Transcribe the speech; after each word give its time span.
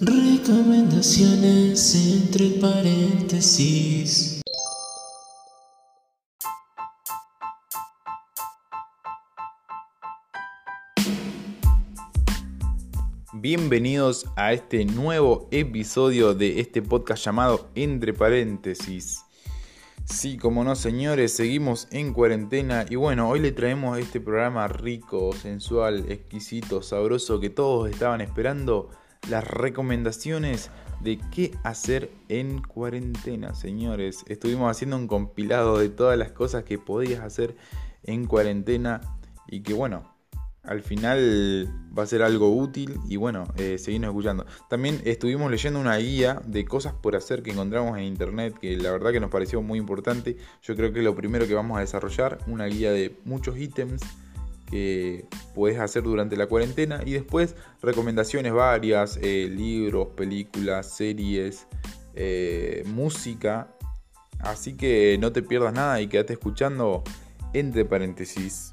Recomendaciones 0.00 1.96
entre 1.96 2.50
paréntesis. 2.60 4.40
Bienvenidos 13.32 14.26
a 14.36 14.52
este 14.52 14.84
nuevo 14.84 15.48
episodio 15.50 16.32
de 16.32 16.60
este 16.60 16.80
podcast 16.80 17.24
llamado 17.24 17.68
Entre 17.74 18.12
paréntesis. 18.12 19.24
Sí, 20.04 20.38
como 20.38 20.62
no 20.62 20.76
señores, 20.76 21.32
seguimos 21.32 21.88
en 21.90 22.12
cuarentena 22.12 22.86
y 22.88 22.94
bueno, 22.94 23.28
hoy 23.28 23.40
le 23.40 23.50
traemos 23.50 23.98
este 23.98 24.20
programa 24.20 24.68
rico, 24.68 25.32
sensual, 25.32 26.04
exquisito, 26.08 26.82
sabroso 26.82 27.40
que 27.40 27.50
todos 27.50 27.90
estaban 27.90 28.20
esperando, 28.20 28.90
las 29.28 29.46
recomendaciones 29.46 30.70
de 31.00 31.18
qué 31.32 31.52
hacer 31.64 32.10
en 32.28 32.60
cuarentena, 32.60 33.54
señores. 33.54 34.24
Estuvimos 34.26 34.70
haciendo 34.70 34.96
un 34.96 35.06
compilado 35.06 35.78
de 35.78 35.88
todas 35.88 36.18
las 36.18 36.32
cosas 36.32 36.64
que 36.64 36.78
podías 36.78 37.20
hacer 37.20 37.56
en 38.04 38.26
cuarentena 38.26 39.00
y 39.46 39.62
que 39.62 39.74
bueno, 39.74 40.18
al 40.62 40.82
final 40.82 41.68
va 41.96 42.02
a 42.02 42.06
ser 42.06 42.22
algo 42.22 42.54
útil 42.54 43.00
y 43.08 43.16
bueno, 43.16 43.44
eh, 43.56 43.78
seguimos 43.78 44.08
escuchando. 44.08 44.44
También 44.68 45.00
estuvimos 45.04 45.50
leyendo 45.50 45.80
una 45.80 45.96
guía 45.96 46.42
de 46.44 46.64
cosas 46.64 46.92
por 46.92 47.16
hacer 47.16 47.42
que 47.42 47.50
encontramos 47.52 47.96
en 47.96 48.04
internet 48.04 48.54
que 48.60 48.76
la 48.76 48.90
verdad 48.92 49.12
que 49.12 49.20
nos 49.20 49.30
pareció 49.30 49.62
muy 49.62 49.78
importante. 49.78 50.36
Yo 50.62 50.76
creo 50.76 50.92
que 50.92 50.98
es 50.98 51.04
lo 51.04 51.14
primero 51.14 51.46
que 51.46 51.54
vamos 51.54 51.78
a 51.78 51.80
desarrollar, 51.80 52.38
una 52.46 52.66
guía 52.66 52.92
de 52.92 53.16
muchos 53.24 53.56
ítems 53.56 54.02
que 54.68 55.26
puedes 55.54 55.78
hacer 55.80 56.02
durante 56.02 56.36
la 56.36 56.46
cuarentena 56.46 57.00
y 57.04 57.12
después 57.12 57.56
recomendaciones 57.82 58.52
varias, 58.52 59.18
eh, 59.22 59.48
libros, 59.50 60.08
películas, 60.14 60.94
series, 60.94 61.66
eh, 62.14 62.82
música. 62.86 63.68
Así 64.40 64.76
que 64.76 65.16
no 65.20 65.32
te 65.32 65.42
pierdas 65.42 65.72
nada 65.72 66.00
y 66.00 66.06
quédate 66.08 66.34
escuchando 66.34 67.02
entre 67.54 67.84
paréntesis. 67.84 68.72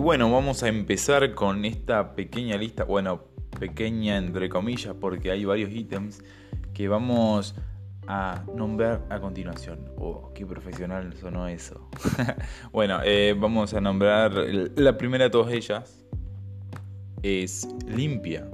Bueno, 0.00 0.32
vamos 0.32 0.62
a 0.62 0.68
empezar 0.68 1.34
con 1.34 1.64
esta 1.66 2.14
pequeña 2.14 2.56
lista, 2.56 2.84
bueno, 2.84 3.24
pequeña 3.58 4.16
entre 4.16 4.48
comillas, 4.48 4.94
porque 4.98 5.30
hay 5.30 5.44
varios 5.44 5.70
ítems 5.70 6.22
que 6.72 6.88
vamos 6.88 7.54
a 8.06 8.42
nombrar 8.54 9.04
a 9.10 9.20
continuación. 9.20 9.90
Oh, 9.98 10.32
qué 10.34 10.46
profesional 10.46 11.14
sonó 11.20 11.46
eso. 11.48 11.90
bueno, 12.72 13.00
eh, 13.04 13.36
vamos 13.38 13.74
a 13.74 13.80
nombrar 13.80 14.32
la 14.32 14.96
primera 14.96 15.24
de 15.24 15.30
todas 15.30 15.52
ellas. 15.52 16.02
Es 17.22 17.68
limpia. 17.86 18.48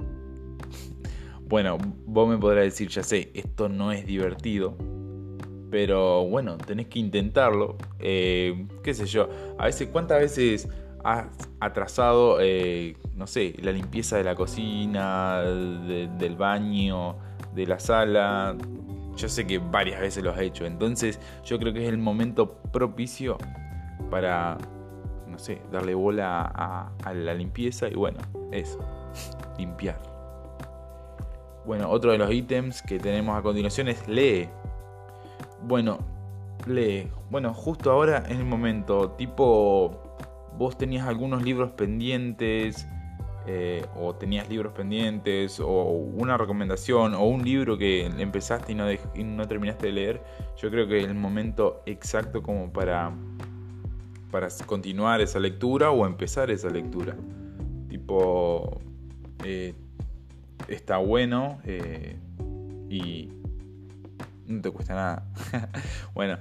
bueno, 1.47 1.77
vos 2.05 2.27
me 2.27 2.37
podrás 2.37 2.65
decir, 2.65 2.89
ya 2.89 3.03
sé, 3.03 3.31
esto 3.33 3.69
no 3.69 3.93
es 3.93 4.05
divertido. 4.05 4.77
Pero 5.71 6.25
bueno, 6.25 6.57
tenés 6.57 6.87
que 6.87 6.99
intentarlo. 6.99 7.77
Eh, 7.99 8.67
qué 8.83 8.93
sé 8.93 9.05
yo. 9.05 9.29
A 9.57 9.65
veces, 9.65 9.87
¿cuántas 9.91 10.19
veces 10.19 10.67
has 11.03 11.25
atrasado, 11.59 12.39
eh, 12.41 12.97
no 13.15 13.27
sé, 13.27 13.55
la 13.61 13.71
limpieza 13.71 14.17
de 14.17 14.23
la 14.23 14.35
cocina, 14.35 15.41
del 15.41 16.35
baño, 16.35 17.15
de 17.53 17.65
la 17.65 17.79
sala. 17.79 18.55
Yo 19.15 19.29
sé 19.29 19.47
que 19.47 19.57
varias 19.57 19.99
veces 19.99 20.23
lo 20.23 20.31
has 20.31 20.39
hecho, 20.39 20.65
entonces 20.65 21.19
yo 21.43 21.57
creo 21.57 21.73
que 21.73 21.83
es 21.83 21.89
el 21.89 21.97
momento 21.97 22.53
propicio 22.71 23.37
para, 24.11 24.57
no 25.27 25.39
sé, 25.39 25.61
darle 25.71 25.95
bola 25.95 26.41
a, 26.53 26.91
a 27.03 27.13
la 27.13 27.33
limpieza 27.33 27.87
y 27.87 27.95
bueno, 27.95 28.19
eso, 28.51 28.77
limpiar. 29.57 29.97
Bueno, 31.65 31.89
otro 31.89 32.11
de 32.11 32.17
los 32.17 32.31
ítems 32.31 32.81
que 32.81 32.99
tenemos 32.99 33.37
a 33.37 33.41
continuación 33.41 33.89
es 33.89 34.07
lee. 34.07 34.47
Bueno, 35.63 35.97
lee. 36.65 37.11
Bueno, 37.29 37.53
justo 37.53 37.91
ahora 37.91 38.23
en 38.29 38.37
el 38.37 38.45
momento, 38.45 39.11
tipo 39.11 40.06
vos 40.57 40.77
tenías 40.77 41.07
algunos 41.07 41.43
libros 41.43 41.71
pendientes, 41.71 42.87
eh, 43.49 43.85
o 43.95 44.13
tenías 44.13 44.49
libros 44.49 44.73
pendientes, 44.73 45.61
o 45.61 45.83
una 45.83 46.37
recomendación, 46.37 47.13
o 47.13 47.23
un 47.23 47.45
libro 47.45 47.77
que 47.77 48.05
empezaste 48.05 48.73
y 48.73 49.23
no, 49.23 49.47
terminaste 49.47 49.87
de 49.87 49.93
leer, 49.93 50.21
yo 50.57 50.69
creo 50.69 50.85
que 50.85 50.99
es 50.99 51.05
el 51.05 51.15
momento 51.15 51.81
exacto 51.85 52.43
como 52.43 52.73
para, 52.73 53.13
para 54.31 54.49
continuar 54.65 55.21
esa 55.21 55.39
lectura 55.39 55.91
o 55.91 56.05
empezar 56.05 56.51
esa 56.51 56.69
lectura. 56.69 57.15
Tipo, 57.87 58.81
eh, 59.45 59.73
está 60.67 60.97
bueno 60.97 61.61
eh, 61.63 62.17
y 62.89 63.29
no 64.45 64.61
te 64.61 64.71
cuesta 64.71 64.93
nada. 64.93 65.27
bueno, 66.13 66.37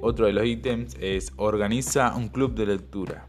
otro 0.00 0.26
de 0.26 0.32
los 0.32 0.44
ítems 0.46 0.96
es 1.00 1.32
organiza 1.36 2.12
un 2.16 2.28
club 2.28 2.54
de 2.56 2.66
lectura. 2.66 3.28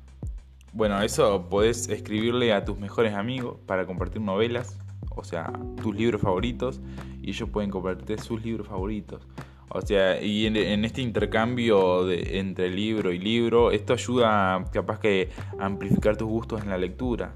Bueno, 0.75 1.01
eso 1.01 1.47
podés 1.49 1.87
escribirle 1.87 2.51
a 2.51 2.65
tus 2.65 2.77
mejores 2.77 3.13
amigos 3.13 3.57
para 3.65 3.85
compartir 3.85 4.21
novelas, 4.21 4.77
o 5.09 5.23
sea, 5.23 5.53
tus 5.81 5.95
libros 5.95 6.21
favoritos, 6.21 6.81
y 7.21 7.29
ellos 7.29 7.49
pueden 7.49 7.71
compartir 7.71 8.19
sus 8.19 8.43
libros 8.43 8.67
favoritos. 8.67 9.25
O 9.69 9.81
sea, 9.81 10.21
y 10.21 10.45
en, 10.45 10.83
este 10.83 11.01
intercambio 11.01 12.03
de, 12.03 12.39
entre 12.39 12.69
libro 12.69 13.13
y 13.13 13.19
libro, 13.19 13.71
esto 13.71 13.93
ayuda 13.93 14.65
capaz 14.73 14.99
que 14.99 15.29
a 15.57 15.65
amplificar 15.65 16.17
tus 16.17 16.27
gustos 16.27 16.61
en 16.61 16.69
la 16.69 16.77
lectura. 16.77 17.35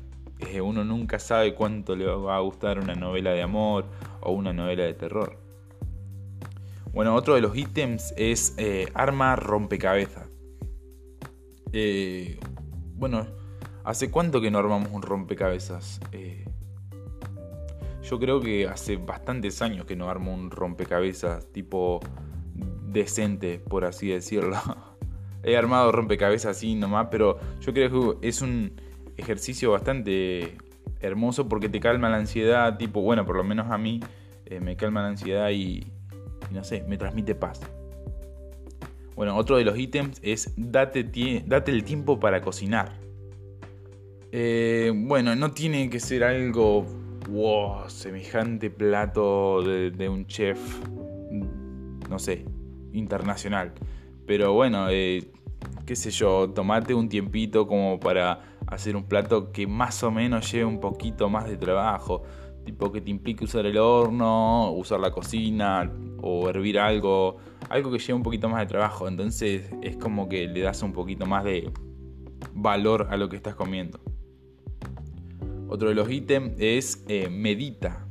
Uno 0.61 0.83
nunca 0.83 1.17
sabe 1.17 1.55
cuánto 1.55 1.95
le 1.95 2.07
va 2.07 2.35
a 2.35 2.41
gustar 2.41 2.77
una 2.77 2.95
novela 2.95 3.31
de 3.31 3.41
amor 3.41 3.85
o 4.19 4.33
una 4.33 4.51
novela 4.51 4.83
de 4.83 4.95
terror. 4.95 5.39
Bueno, 6.91 7.15
otro 7.15 7.35
de 7.35 7.41
los 7.41 7.55
ítems 7.55 8.13
es 8.17 8.53
eh, 8.57 8.89
arma 8.93 9.37
rompecabezas. 9.37 10.27
Eh, 11.71 12.37
bueno, 12.99 13.25
¿hace 13.85 14.11
cuánto 14.11 14.41
que 14.41 14.51
no 14.51 14.59
armamos 14.59 14.89
un 14.91 15.01
rompecabezas? 15.01 16.01
Eh, 16.11 16.45
yo 18.03 18.19
creo 18.19 18.41
que 18.41 18.67
hace 18.67 18.97
bastantes 18.97 19.61
años 19.61 19.85
que 19.85 19.95
no 19.95 20.09
armo 20.09 20.33
un 20.33 20.51
rompecabezas 20.51 21.45
tipo 21.51 22.01
decente, 22.87 23.59
por 23.59 23.85
así 23.85 24.09
decirlo. 24.09 24.57
He 25.43 25.55
armado 25.55 25.91
rompecabezas 25.93 26.57
así 26.57 26.75
nomás, 26.75 27.07
pero 27.09 27.39
yo 27.61 27.73
creo 27.73 28.19
que 28.19 28.27
es 28.27 28.41
un 28.41 28.73
ejercicio 29.15 29.71
bastante 29.71 30.57
hermoso 30.99 31.47
porque 31.47 31.69
te 31.69 31.79
calma 31.79 32.09
la 32.09 32.17
ansiedad, 32.17 32.77
tipo, 32.77 33.01
bueno, 33.01 33.25
por 33.25 33.37
lo 33.37 33.45
menos 33.45 33.71
a 33.71 33.77
mí 33.77 34.01
eh, 34.45 34.59
me 34.59 34.75
calma 34.75 35.01
la 35.01 35.09
ansiedad 35.09 35.49
y, 35.51 35.87
no 36.51 36.65
sé, 36.65 36.83
me 36.87 36.97
transmite 36.97 37.35
paz. 37.35 37.61
Bueno, 39.19 39.35
otro 39.35 39.57
de 39.57 39.65
los 39.65 39.77
ítems 39.77 40.17
es 40.23 40.53
date, 40.55 41.03
date 41.45 41.71
el 41.73 41.83
tiempo 41.83 42.21
para 42.21 42.39
cocinar. 42.39 42.93
Eh, 44.31 44.93
bueno, 44.95 45.35
no 45.35 45.51
tiene 45.51 45.89
que 45.89 45.99
ser 45.99 46.23
algo 46.23 46.85
semejante 47.89 48.69
plato 48.69 49.61
de, 49.61 50.07
un 50.07 50.25
chef, 50.25 50.57
no 52.09 52.17
sé, 52.17 52.45
internacional. 52.93 53.73
Pero 54.25 54.53
bueno, 54.53 54.87
eh, 54.89 55.29
qué 55.85 55.97
sé 55.97 56.11
yo, 56.11 56.51
tomate 56.51 56.93
un 56.93 57.09
tiempito 57.09 57.67
como 57.67 57.99
para 57.99 58.55
hacer 58.67 58.95
un 58.95 59.03
plato 59.03 59.51
que 59.51 59.67
más 59.67 60.01
o 60.01 60.11
menos 60.11 60.49
lleve 60.49 60.63
un 60.63 60.79
poquito 60.79 61.27
más 61.29 61.43
de 61.43 61.57
trabajo. 61.57 62.23
Tipo 62.69 62.91
que 62.91 63.01
te 63.01 63.09
implique 63.09 63.45
usar 63.45 63.65
el 63.65 63.79
horno, 63.79 64.71
usar 64.73 64.99
la 64.99 65.09
cocina 65.09 65.91
o 66.21 66.47
hervir 66.49 66.77
algo, 66.77 67.37
algo 67.67 67.91
que 67.91 67.97
lleve 67.97 68.13
un 68.13 68.21
poquito 68.21 68.47
más 68.47 68.59
de 68.59 68.67
trabajo. 68.67 69.07
Entonces 69.07 69.71
es 69.81 69.97
como 69.97 70.29
que 70.29 70.45
le 70.47 70.61
das 70.61 70.83
un 70.83 70.93
poquito 70.93 71.25
más 71.25 71.43
de 71.43 71.71
valor 72.53 73.07
a 73.09 73.17
lo 73.17 73.27
que 73.27 73.37
estás 73.37 73.55
comiendo. 73.55 73.99
Otro 75.67 75.89
de 75.89 75.95
los 75.95 76.11
ítems 76.11 76.53
es 76.59 77.03
eh, 77.07 77.27
medita. 77.27 78.05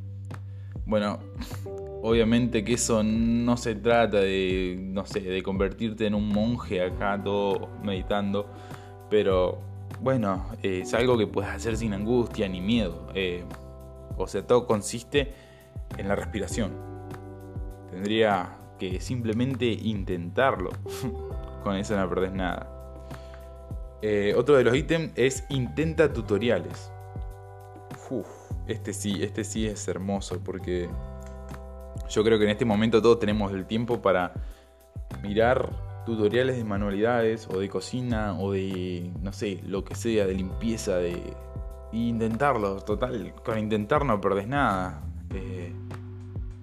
Bueno, 0.87 1.21
obviamente 2.03 2.65
que 2.65 2.73
eso 2.73 3.05
no 3.05 3.57
se 3.57 3.77
trata 3.77 4.19
de, 4.19 4.77
no 4.77 5.07
sé, 5.07 5.21
de 5.21 5.41
convertirte 5.41 6.05
en 6.05 6.17
un 6.17 6.31
monje 6.31 6.83
acá 6.83 7.23
todo 7.23 7.69
meditando, 7.85 8.51
pero 9.09 9.61
bueno, 10.01 10.47
es 10.65 10.93
algo 10.95 11.17
que 11.17 11.29
puedes 11.29 11.49
hacer 11.49 11.77
sin 11.77 11.93
angustia 11.93 12.49
ni 12.49 12.61
miedo. 12.61 13.07
Eh, 13.15 13.45
o 14.19 14.27
sea, 14.27 14.47
todo 14.47 14.67
consiste 14.67 15.33
en 15.97 16.09
la 16.09 16.17
respiración. 16.17 16.73
Tendría 17.91 18.59
que 18.79 19.01
simplemente 19.01 19.67
intentarlo. 19.67 20.71
Con 21.63 21.77
eso 21.77 21.97
no 21.97 22.09
perdés 22.09 22.33
nada. 22.33 22.75
Eh, 24.03 24.35
otro 24.37 24.57
de 24.57 24.65
los 24.65 24.77
ítems 24.77 25.13
es 25.17 25.45
intenta 25.49 26.13
tutoriales. 26.13 26.91
Este 28.67 28.93
sí, 28.93 29.23
este 29.23 29.45
sí 29.45 29.67
es 29.67 29.87
hermoso 29.89 30.41
porque 30.43 30.89
Yo 32.09 32.25
creo 32.25 32.39
que 32.39 32.45
en 32.45 32.51
este 32.51 32.65
momento 32.65 33.03
todos 33.03 33.19
tenemos 33.19 33.53
el 33.53 33.67
tiempo 33.67 34.01
para 34.01 34.33
mirar 35.23 35.71
tutoriales 36.07 36.57
de 36.57 36.65
manualidades 36.65 37.47
o 37.53 37.59
de 37.59 37.69
cocina 37.69 38.39
o 38.41 38.53
de, 38.53 39.11
no 39.21 39.33
sé, 39.33 39.61
lo 39.67 39.85
que 39.85 39.95
sea, 39.95 40.27
de 40.27 40.35
limpieza, 40.35 40.97
de... 40.97 41.21
E 41.93 41.97
intentarlo, 41.97 42.81
total, 42.81 43.35
con 43.45 43.59
intentar 43.59 44.05
no 44.05 44.21
perdés 44.21 44.47
nada. 44.47 45.03
Eh, 45.35 45.73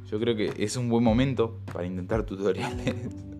yo 0.10 0.20
creo 0.20 0.36
que 0.36 0.54
es 0.58 0.78
un 0.78 0.90
buen 0.90 1.04
momento 1.04 1.60
para 1.72 1.86
intentar 1.86 2.24
tutoriales. 2.24 2.96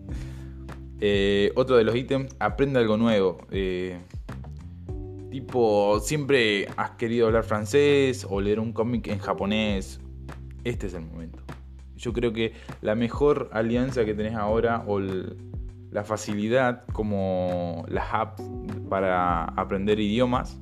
Eh, 0.98 1.52
otro 1.56 1.76
de 1.76 1.84
los 1.84 1.94
ítems, 1.94 2.34
aprende 2.38 2.78
algo 2.78 2.96
nuevo. 2.96 3.36
Eh, 3.50 3.98
tipo, 5.30 6.00
siempre 6.00 6.68
has 6.78 6.92
querido 6.92 7.26
hablar 7.26 7.44
francés 7.44 8.26
o 8.26 8.40
leer 8.40 8.58
un 8.60 8.72
cómic 8.72 9.08
en 9.08 9.18
japonés. 9.18 10.00
Este 10.64 10.86
es 10.86 10.94
el 10.94 11.02
momento. 11.02 11.42
Yo 11.98 12.14
creo 12.14 12.32
que 12.32 12.54
la 12.80 12.94
mejor 12.94 13.50
alianza 13.52 14.06
que 14.06 14.14
tenés 14.14 14.36
ahora 14.36 14.84
o 14.86 14.98
la 14.98 16.02
facilidad 16.02 16.86
como 16.94 17.84
las 17.88 18.06
apps 18.14 18.42
para 18.88 19.44
aprender 19.44 20.00
idiomas 20.00 20.58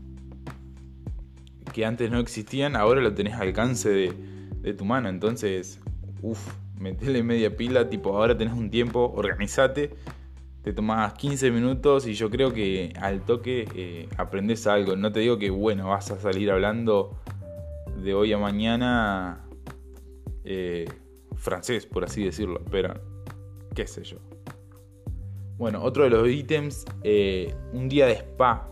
que 1.75 1.85
antes 1.85 2.09
no 2.09 2.21
existían, 2.21 2.77
ahora 2.77 3.01
lo 3.01 3.13
tenés 3.15 3.35
al 3.35 3.49
alcance 3.49 3.91
de, 3.91 4.75
tu 4.75 4.85
mano. 4.85 5.09
Entonces, 5.09 5.81
uff, 6.23 6.55
metele 6.79 7.25
media 7.25 7.55
pila, 7.57 7.91
tipo, 7.91 8.17
ahora 8.17 8.39
tenés 8.39 8.55
un 8.55 8.71
tiempo, 8.71 9.13
organizate, 9.15 9.91
te 10.63 10.73
tomás 10.73 11.15
15 11.15 11.51
minutos 11.51 12.07
y 12.07 12.15
yo 12.15 12.31
creo 12.31 12.55
que 12.55 12.93
al 13.01 13.23
toque 13.23 13.69
eh, 13.75 14.09
aprendes 14.17 14.69
algo. 14.69 14.95
No 14.95 15.11
te 15.11 15.19
digo 15.21 15.37
que, 15.37 15.51
bueno, 15.51 15.89
vas 15.89 16.13
a 16.13 16.21
salir 16.21 16.53
hablando 16.53 17.19
de 18.03 18.15
hoy 18.15 18.33
a 18.33 18.39
mañana 18.39 19.45
eh, 20.45 20.89
francés, 21.35 21.87
por 21.87 22.05
así 22.05 22.23
decirlo, 22.23 22.63
pero 22.71 22.95
qué 23.75 23.89
sé 23.89 24.05
yo. 24.05 24.19
Bueno, 25.59 25.83
otro 25.83 26.05
de 26.05 26.11
los 26.11 26.29
ítems, 26.29 26.85
eh, 27.03 27.53
un 27.73 27.89
día 27.89 28.07
de 28.07 28.13
spa. 28.13 28.71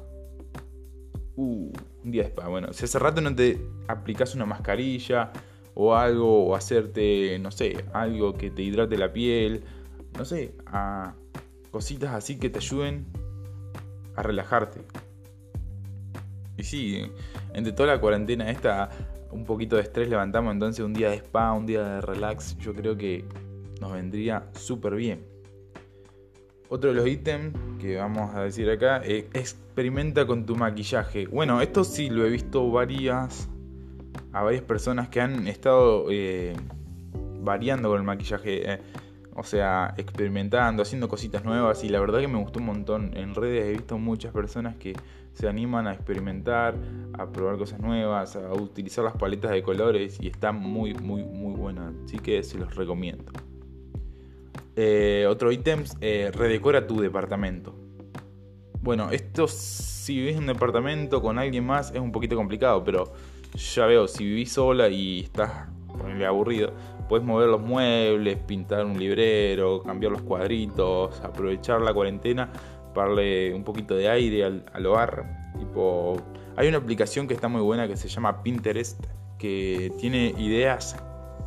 Uh, 1.37 1.73
un 2.05 2.11
día 2.11 2.25
de 2.25 2.29
spa. 2.29 2.49
Bueno, 2.49 2.73
si 2.73 2.85
hace 2.85 2.99
rato 2.99 3.21
no 3.21 3.35
te 3.35 3.59
aplicas 3.89 4.35
una 4.35 4.47
mascarilla, 4.47 5.33
o 5.75 5.95
algo, 5.95 6.47
o 6.47 6.55
hacerte, 6.55 7.39
no 7.39 7.51
sé, 7.51 7.85
algo 7.93 8.35
que 8.35 8.51
te 8.51 8.63
hidrate 8.63 8.97
la 8.99 9.13
piel, 9.13 9.65
no 10.17 10.25
sé, 10.25 10.55
a 10.67 11.15
cositas 11.71 12.11
así 12.15 12.39
que 12.39 12.51
te 12.51 12.59
ayuden 12.59 13.07
a 14.17 14.23
relajarte. 14.23 14.81
Y 16.59 16.65
sí, 16.65 17.03
entre 17.55 17.73
toda 17.73 17.95
la 17.95 18.01
cuarentena 18.01 18.51
esta, 18.51 18.91
un 19.31 19.45
poquito 19.45 19.77
de 19.77 19.83
estrés 19.83 20.09
levantamos, 20.09 20.53
entonces 20.53 20.85
un 20.85 20.93
día 20.93 21.11
de 21.11 21.17
spa, 21.17 21.53
un 21.53 21.65
día 21.65 21.83
de 21.83 22.01
relax, 22.03 22.59
yo 22.59 22.75
creo 22.75 22.97
que 22.97 23.25
nos 23.81 23.93
vendría 23.93 24.51
súper 24.53 24.95
bien. 24.95 25.25
Otro 26.69 26.91
de 26.91 26.97
los 26.97 27.07
ítems 27.07 27.55
que 27.81 27.97
vamos 27.97 28.35
a 28.35 28.43
decir 28.43 28.71
acá 28.71 28.99
es 28.99 29.59
experimenta 29.73 30.27
con 30.27 30.45
tu 30.45 30.55
maquillaje. 30.55 31.27
Bueno, 31.29 31.63
esto 31.63 31.83
sí 31.83 32.11
lo 32.11 32.27
he 32.27 32.29
visto 32.29 32.71
varias 32.71 33.49
a 34.35 34.43
varias 34.43 34.63
personas 34.63 35.09
que 35.09 35.19
han 35.23 35.49
estado 35.49 36.09
eh, 36.11 36.55
variando 37.41 37.89
con 37.89 37.97
el 37.99 38.05
maquillaje, 38.05 38.71
eh, 38.71 38.81
o 39.35 39.43
sea, 39.43 39.95
experimentando, 39.97 40.83
haciendo 40.83 41.09
cositas 41.09 41.43
nuevas 41.47 41.85
y 41.85 41.89
la 41.89 42.01
verdad 42.01 42.21
que 42.21 42.29
me 42.29 42.39
gustó 42.39 42.59
un 42.59 42.67
montón. 42.67 43.17
En 43.17 43.35
redes 43.35 43.65
he 43.65 43.71
visto 43.71 43.97
muchas 43.97 44.35
personas 44.35 44.77
que 44.77 44.93
se 45.33 45.49
animan 45.49 45.87
a 45.87 45.95
experimentar, 45.95 46.75
a 47.15 47.33
probar 47.33 47.57
cosas 47.57 47.81
nuevas, 47.81 48.37
a 48.37 48.53
utilizar 48.53 49.03
las 49.05 49.17
paletas 49.17 49.53
de 49.53 49.63
colores 49.63 50.19
y 50.21 50.29
está 50.29 50.53
muy, 50.53 50.93
muy, 50.93 51.25
muy 51.25 51.55
buena. 51.55 51.95
Así 52.05 52.19
que 52.19 52.43
se 52.43 52.59
los 52.59 52.75
recomiendo. 52.77 53.33
Eh, 54.77 55.25
otro 55.31 55.51
ítem, 55.51 55.85
redecora 55.99 56.87
tu 56.87 57.01
departamento. 57.01 57.82
Bueno, 58.83 59.13
esto 59.13 59.47
si 59.47 60.17
vivís 60.17 60.33
en 60.33 60.41
un 60.41 60.47
departamento 60.49 61.23
con 61.23 61.39
alguien 61.39 61.65
más 61.65 61.93
es 61.93 62.01
un 62.01 62.11
poquito 62.11 62.35
complicado, 62.35 62.83
pero 62.83 63.13
ya 63.55 63.87
veo, 63.87 64.09
si 64.09 64.25
vivís 64.25 64.53
sola 64.53 64.89
y 64.89 65.21
estás 65.21 65.69
ponerle 65.87 66.27
aburrido, 66.27 66.73
puedes 67.09 67.25
mover 67.25 67.49
los 67.49 67.61
muebles, 67.61 68.39
pintar 68.39 68.85
un 68.85 68.99
librero, 68.99 69.85
cambiar 69.85 70.11
los 70.11 70.23
cuadritos, 70.23 71.21
aprovechar 71.21 71.81
la 71.81 71.95
cuarentena 71.95 72.51
para 72.93 73.07
darle 73.07 73.55
un 73.55 73.63
poquito 73.63 73.95
de 73.95 74.09
aire 74.09 74.45
al, 74.45 74.87
hogar. 74.87 75.53
Tipo, 75.57 76.17
hay 76.57 76.67
una 76.67 76.79
aplicación 76.79 77.29
que 77.29 77.35
está 77.35 77.47
muy 77.47 77.61
buena 77.61 77.87
que 77.87 77.97
se 77.97 78.09
llama 78.09 78.43
Pinterest, 78.43 79.01
que 79.39 79.93
tiene 80.01 80.35
ideas 80.39 80.97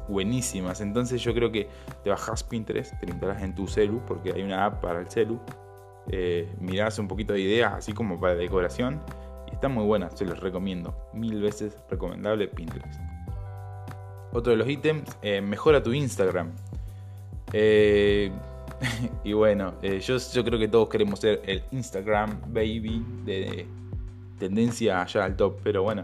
buenísimas. 0.08 0.80
Entonces 0.80 1.22
yo 1.22 1.34
creo 1.34 1.52
que 1.52 1.68
te 2.02 2.10
bajas 2.10 2.46
Pinterest, 2.46 2.98
te 3.02 3.08
instalas 3.08 3.44
en 3.44 3.54
tu 3.56 3.68
celu, 3.68 4.02
porque 4.08 4.32
hay 4.32 4.42
una 4.42 4.66
app 4.66 4.82
para 4.82 5.02
el 5.02 5.10
celu. 5.10 5.38
Eh, 6.12 6.48
mirás 6.60 7.00
un 7.00 7.08
poquito 7.08 7.34
de 7.34 7.42
ideas, 7.42 7.74
así 7.74 7.94
como 7.94 8.20
para 8.20 8.36
decoración 8.36 9.02
Está 9.56 9.70
muy 9.70 9.86
buena, 9.86 10.10
se 10.12 10.26
los 10.26 10.40
recomiendo. 10.42 10.94
Mil 11.14 11.42
veces 11.42 11.78
recomendable 11.90 12.48
Pinterest. 12.50 13.00
Otro 14.34 14.52
de 14.52 14.58
los 14.58 14.68
ítems, 14.68 15.18
eh, 15.22 15.40
mejora 15.40 15.82
tu 15.82 15.94
Instagram. 15.94 16.52
Eh, 17.54 18.32
y 19.24 19.32
bueno, 19.32 19.76
eh, 19.82 20.02
yo 20.02 20.44
creo 20.44 20.60
que 20.60 20.68
todos 20.68 20.90
queremos 20.90 21.22
ser 21.22 21.42
el 21.46 21.64
Instagram 21.72 22.42
baby 22.48 23.06
de 23.24 23.66
tendencia 24.38 25.02
allá 25.02 25.24
al 25.24 25.38
top, 25.38 25.60
pero 25.64 25.84
bueno, 25.84 26.04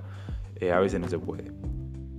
a 0.71 0.79
veces 0.79 1.01
no 1.01 1.09
se 1.09 1.19
puede. 1.19 1.51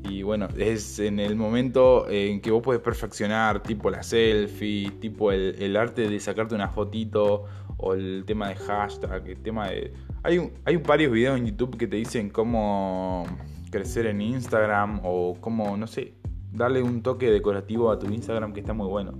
Y 0.05 0.23
bueno, 0.23 0.49
es 0.57 0.99
en 0.99 1.21
el 1.21 1.37
momento 1.37 2.09
en 2.09 2.41
que 2.41 2.51
vos 2.51 2.63
puedes 2.63 2.83
perfeccionar, 2.83 3.63
tipo 3.63 3.91
la 3.91 4.03
selfie, 4.03 4.91
tipo 5.01 5.31
el, 5.31 5.77
arte 5.77 6.09
de 6.09 6.21
sacarte 6.21 6.55
una 6.55 6.69
fotito, 6.69 7.45
o 7.77 7.95
el 7.95 8.25
tema 8.27 8.49
de 8.49 8.57
hashtag, 8.57 9.29
el 9.29 9.43
tema 9.43 9.69
de 9.69 9.93
hay, 10.25 10.53
hay 10.65 10.77
varios 10.77 11.13
videos 11.13 11.37
en 11.37 11.47
YouTube 11.47 11.77
que 11.77 11.87
te 11.87 11.97
dicen 11.97 12.31
cómo 12.31 13.27
crecer 13.71 14.07
en 14.07 14.21
Instagram 14.21 15.01
o 15.03 15.37
cómo, 15.41 15.77
no 15.77 15.87
sé, 15.87 16.15
darle 16.53 16.83
un 16.83 17.03
toque 17.03 17.31
decorativo 17.31 17.91
a 17.91 17.99
tu 17.99 18.07
Instagram 18.07 18.53
que 18.53 18.61
está 18.61 18.73
muy 18.73 18.87
bueno. 18.87 19.15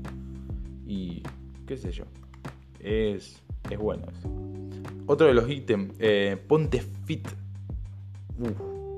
Y 0.87 1.23
qué 1.67 1.77
sé 1.77 1.91
yo, 1.91 2.05
es, 2.79 3.43
es 3.69 3.79
bueno 3.79 4.05
eso. 4.11 4.31
Otro 5.07 5.27
de 5.27 5.35
los 5.35 5.49
ítems, 5.49 5.95
eh, 5.99 6.41
ponte 6.47 6.81
fit. 6.81 7.27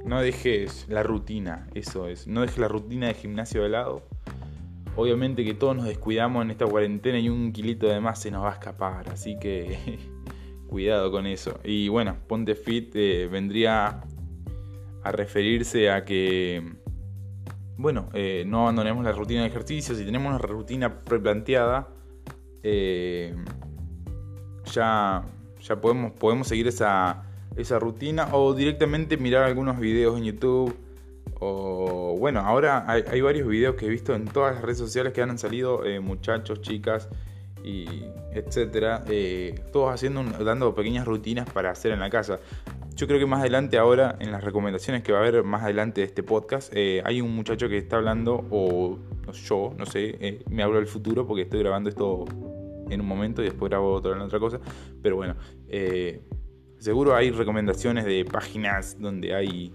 No 0.05 0.21
dejes 0.21 0.87
la 0.89 1.03
rutina, 1.03 1.67
eso 1.75 2.09
es. 2.09 2.27
No 2.27 2.43
dejes 2.43 2.59
la 2.59 2.69
rutina 2.69 3.09
de 3.09 3.15
gimnasio 3.15 3.63
de 3.63 3.71
lado. 3.71 4.03
Obviamente 4.97 5.45
que 5.45 5.55
todos 5.55 5.75
nos 5.75 5.87
descuidamos 5.87 6.45
en 6.45 6.51
esta 6.51 6.67
cuarentena 6.67 7.19
y 7.19 7.29
un 7.29 7.53
kilito 7.53 7.89
de 7.89 8.01
más 8.01 8.21
se 8.21 8.31
nos 8.31 8.45
va 8.45 8.51
a 8.51 8.55
escapar. 8.55 9.09
Así 9.09 9.39
que 9.39 9.99
cuidado 10.69 11.11
con 11.11 11.27
eso. 11.27 11.59
Y 11.65 11.89
bueno, 11.89 12.17
Ponte 12.29 12.55
Fit 12.55 12.95
eh, 12.95 13.29
vendría 13.31 14.03
a 15.03 15.13
referirse 15.13 15.91
a 15.91 16.05
que, 16.05 16.63
bueno, 17.77 18.09
eh, 18.13 18.45
no 18.47 18.63
abandonemos 18.63 19.05
la 19.05 19.13
rutina 19.13 19.41
de 19.41 19.49
ejercicio. 19.49 19.95
Si 19.95 20.05
tenemos 20.05 20.29
una 20.29 20.39
rutina 20.39 21.01
preplanteada, 21.01 21.89
eh, 22.63 23.35
ya, 24.73 25.25
ya 25.61 25.81
podemos, 25.81 26.13
podemos 26.13 26.47
seguir 26.47 26.69
esa, 26.69 27.25
esa 27.57 27.79
rutina 27.79 28.29
o 28.33 28.55
directamente 28.55 29.17
mirar 29.17 29.45
algunos 29.45 29.79
videos 29.79 30.19
en 30.19 30.25
YouTube. 30.25 30.75
O 31.41 32.17
bueno, 32.19 32.41
ahora 32.41 32.85
hay, 32.89 33.21
varios 33.21 33.49
videos 33.49 33.75
que 33.75 33.87
he 33.87 33.89
visto 33.89 34.15
en 34.15 34.25
todas 34.27 34.55
las 34.55 34.63
redes 34.63 34.79
sociales 34.79 35.13
que 35.13 35.21
han 35.21 35.37
salido, 35.37 35.83
muchachos, 36.01 36.63
chicas, 36.63 37.09
y 37.65 38.05
etcétera, 38.33 39.05
eh, 39.09 39.59
todos 39.73 39.93
haciendo 39.93 40.23
dando 40.45 40.75
pequeñas 40.75 41.07
rutinas 41.07 41.49
para 41.49 41.71
hacer 41.71 41.93
en 41.93 42.01
la 42.01 42.11
casa. 42.11 42.39
Yo 42.95 43.07
creo 43.07 43.19
que 43.19 43.27
más 43.27 43.41
adelante 43.41 43.79
ahora, 43.79 44.17
en 44.21 44.31
las 44.31 44.45
recomendaciones 44.45 45.03
que 45.03 45.13
va 45.13 45.19
a 45.19 45.23
haber 45.23 45.43
más 45.43 45.63
adelante 45.63 46.03
de 46.03 46.07
este 46.07 46.23
podcast, 46.23 46.71
eh, 46.77 47.03
hay 47.05 47.23
un 47.23 47.35
muchacho 47.35 47.69
que 47.69 47.79
está 47.79 47.97
hablando, 47.97 48.47
o 48.51 48.99
yo, 49.33 49.73
no 49.77 49.87
sé, 49.87 50.17
eh, 50.21 50.45
me 50.51 50.63
hablo 50.63 50.77
del 50.77 50.87
futuro 50.87 51.27
porque 51.27 51.43
estoy 51.43 51.61
grabando 51.61 51.89
esto 51.89 52.27
en 52.91 53.01
un 53.01 53.07
momento 53.07 53.41
y 53.41 53.47
después 53.47 53.71
grabo 53.71 53.95
otra, 53.95 54.23
otra 54.23 54.39
cosa, 54.39 54.61
pero 55.03 55.17
bueno, 55.17 55.35
seguro 56.85 57.17
hay 57.17 57.31
recomendaciones 57.31 58.05
de 58.05 58.27
páginas 58.27 59.01
donde 59.01 59.35
hay 59.35 59.75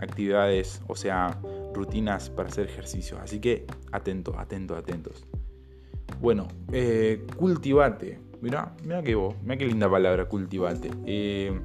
actividades, 0.00 0.82
o 0.88 0.96
sea, 0.96 1.40
rutinas 1.72 2.28
para 2.30 2.48
hacer 2.48 2.66
ejercicios, 2.66 3.20
así 3.22 3.40
que 3.40 3.64
atentos, 3.92 4.34
atentos, 4.36 4.76
atentos. 4.76 5.24
Bueno, 6.20 6.48
eh, 6.72 7.24
cultivate. 7.36 8.18
Mira, 8.40 8.74
mira 8.82 9.02
que 9.02 9.14
vos, 9.14 9.36
mira 9.42 9.56
qué 9.56 9.66
linda 9.66 9.88
palabra, 9.88 10.26
cultivate. 10.26 10.90
Eh, 11.06 11.58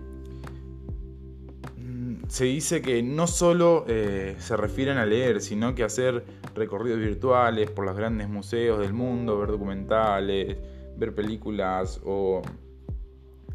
mm, 1.77 2.15
se 2.27 2.45
dice 2.45 2.81
que 2.81 3.01
no 3.01 3.25
solo 3.25 3.83
eh, 3.87 4.35
se 4.37 4.55
refieren 4.55 4.97
a 4.99 5.05
leer, 5.07 5.41
sino 5.41 5.73
que 5.73 5.83
hacer 5.83 6.23
recorridos 6.53 6.99
virtuales 6.99 7.69
por 7.71 7.85
los 7.85 7.97
grandes 7.97 8.29
museos 8.29 8.79
del 8.79 8.93
mundo, 8.93 9.39
ver 9.39 9.49
documentales, 9.49 10.55
ver 10.97 11.15
películas 11.15 11.99
o 12.05 12.41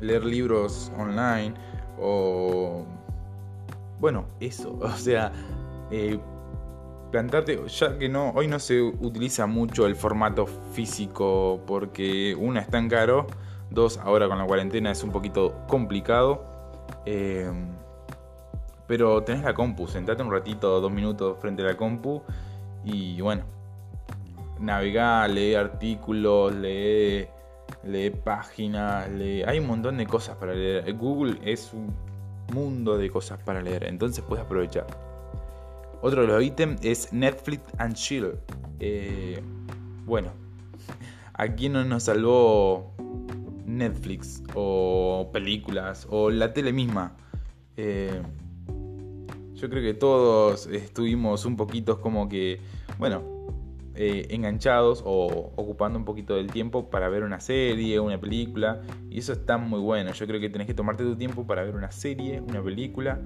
leer 0.00 0.24
libros 0.24 0.92
online 0.98 1.54
o... 1.98 2.84
Bueno, 3.98 4.26
eso, 4.40 4.78
o 4.82 4.90
sea, 4.90 5.32
plantarte, 7.10 7.60
ya 7.66 7.98
que 7.98 8.08
no, 8.08 8.30
hoy 8.30 8.46
no 8.46 8.58
se 8.58 8.82
utiliza 8.82 9.46
mucho 9.46 9.86
el 9.86 9.96
formato 9.96 10.46
físico 10.46 11.60
porque 11.66 12.34
una 12.34 12.60
es 12.60 12.68
tan 12.68 12.88
caro, 12.88 13.26
dos 13.70 13.98
ahora 13.98 14.28
con 14.28 14.38
la 14.38 14.44
cuarentena 14.44 14.90
es 14.90 15.02
un 15.02 15.12
poquito 15.12 15.54
complicado. 15.68 16.44
Eh, 17.04 17.50
pero 18.86 19.22
tenés 19.22 19.42
la 19.42 19.54
compu, 19.54 19.88
sentate 19.88 20.22
un 20.22 20.30
ratito, 20.30 20.80
dos 20.80 20.92
minutos 20.92 21.38
frente 21.40 21.62
a 21.62 21.66
la 21.66 21.76
compu 21.76 22.22
y 22.84 23.20
bueno, 23.20 23.44
navegá, 24.60 25.26
lee 25.26 25.54
artículos, 25.54 26.54
lee, 26.54 27.26
lee 27.84 28.10
páginas, 28.10 29.08
lee... 29.10 29.42
hay 29.42 29.58
un 29.58 29.66
montón 29.66 29.96
de 29.96 30.06
cosas 30.06 30.36
para 30.36 30.54
leer. 30.54 30.92
Google 30.94 31.38
es 31.44 31.72
un 31.72 31.94
mundo 32.52 32.96
de 32.96 33.10
cosas 33.10 33.38
para 33.42 33.62
leer, 33.62 33.84
entonces 33.84 34.24
puedes 34.26 34.44
aprovechar. 34.44 34.86
Otro 36.02 36.22
de 36.22 36.28
los 36.28 36.42
ítems 36.42 36.84
es 36.84 37.12
Netflix 37.12 37.62
and 37.78 37.94
Chill. 37.94 38.32
Eh, 38.80 39.42
bueno, 40.04 40.30
aquí 41.34 41.68
no 41.68 41.84
nos 41.84 42.04
salvó 42.04 42.92
Netflix 43.64 44.42
o 44.54 45.30
películas 45.32 46.06
o 46.10 46.30
la 46.30 46.52
tele 46.52 46.72
misma. 46.72 47.16
Eh, 47.76 48.22
yo 49.54 49.70
creo 49.70 49.82
que 49.82 49.94
todos 49.94 50.66
estuvimos 50.66 51.46
un 51.46 51.56
poquito 51.56 52.00
como 52.00 52.28
que, 52.28 52.60
bueno, 52.98 53.35
eh, 53.96 54.26
enganchados 54.30 55.02
o 55.04 55.52
ocupando 55.56 55.98
un 55.98 56.04
poquito 56.04 56.36
del 56.36 56.50
tiempo 56.50 56.90
para 56.90 57.08
ver 57.08 57.22
una 57.22 57.40
serie, 57.40 57.98
una 58.00 58.20
película. 58.20 58.82
Y 59.10 59.18
eso 59.18 59.32
está 59.32 59.58
muy 59.58 59.80
bueno. 59.80 60.12
Yo 60.12 60.26
creo 60.26 60.40
que 60.40 60.50
tenés 60.50 60.66
que 60.66 60.74
tomarte 60.74 61.04
tu 61.04 61.16
tiempo 61.16 61.46
para 61.46 61.64
ver 61.64 61.74
una 61.74 61.90
serie, 61.90 62.40
una 62.40 62.62
película. 62.62 63.20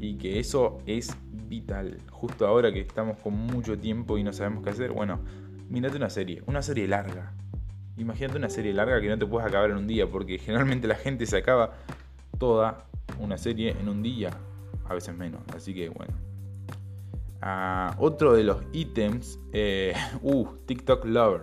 Y 0.00 0.16
que 0.16 0.38
eso 0.38 0.78
es 0.86 1.16
vital. 1.30 1.98
Justo 2.10 2.46
ahora 2.46 2.72
que 2.72 2.80
estamos 2.80 3.18
con 3.18 3.34
mucho 3.34 3.78
tiempo 3.78 4.18
y 4.18 4.24
no 4.24 4.32
sabemos 4.32 4.64
qué 4.64 4.70
hacer. 4.70 4.92
Bueno, 4.92 5.20
mírate 5.68 5.96
una 5.96 6.10
serie. 6.10 6.42
Una 6.46 6.62
serie 6.62 6.88
larga. 6.88 7.32
Imagínate 7.96 8.38
una 8.38 8.50
serie 8.50 8.72
larga 8.72 9.00
que 9.00 9.08
no 9.08 9.18
te 9.18 9.26
puedes 9.26 9.48
acabar 9.48 9.70
en 9.70 9.76
un 9.76 9.86
día. 9.86 10.08
Porque 10.08 10.38
generalmente 10.44 10.88
la 10.88 10.96
gente 10.96 11.26
se 11.26 11.36
acaba 11.36 11.74
toda 12.38 12.86
una 13.20 13.38
serie 13.38 13.76
en 13.80 13.88
un 13.88 14.02
día 14.02 14.30
a 14.88 14.94
veces 14.94 15.16
menos. 15.16 15.42
Así 15.54 15.74
que 15.74 15.88
bueno. 15.88 16.14
Otro 17.98 18.34
de 18.34 18.44
los 18.44 18.62
ítems, 18.72 19.38
eh, 19.52 19.94
uh, 20.22 20.46
TikTok 20.66 21.04
Lover. 21.04 21.42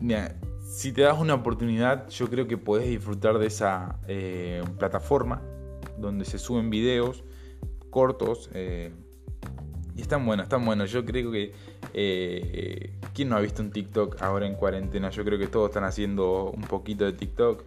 Mira, 0.00 0.36
si 0.64 0.92
te 0.92 1.02
das 1.02 1.18
una 1.18 1.34
oportunidad, 1.34 2.08
yo 2.08 2.28
creo 2.28 2.46
que 2.46 2.56
puedes 2.56 2.88
disfrutar 2.88 3.38
de 3.38 3.46
esa 3.46 3.98
eh, 4.06 4.62
plataforma 4.78 5.42
donde 5.98 6.24
se 6.24 6.38
suben 6.38 6.70
videos 6.70 7.24
cortos. 7.90 8.50
Eh, 8.54 8.92
y 9.96 10.02
están 10.02 10.24
buenos, 10.24 10.44
están 10.44 10.64
buenos. 10.64 10.90
Yo 10.90 11.04
creo 11.04 11.30
que. 11.30 11.52
¿Quién 13.12 13.28
no 13.28 13.36
ha 13.36 13.40
visto 13.40 13.62
un 13.62 13.70
TikTok 13.70 14.22
ahora 14.22 14.46
en 14.46 14.54
cuarentena? 14.54 15.10
Yo 15.10 15.24
creo 15.24 15.38
que 15.38 15.48
todos 15.48 15.70
están 15.70 15.84
haciendo 15.84 16.50
un 16.50 16.62
poquito 16.62 17.04
de 17.04 17.12
TikTok. 17.12 17.64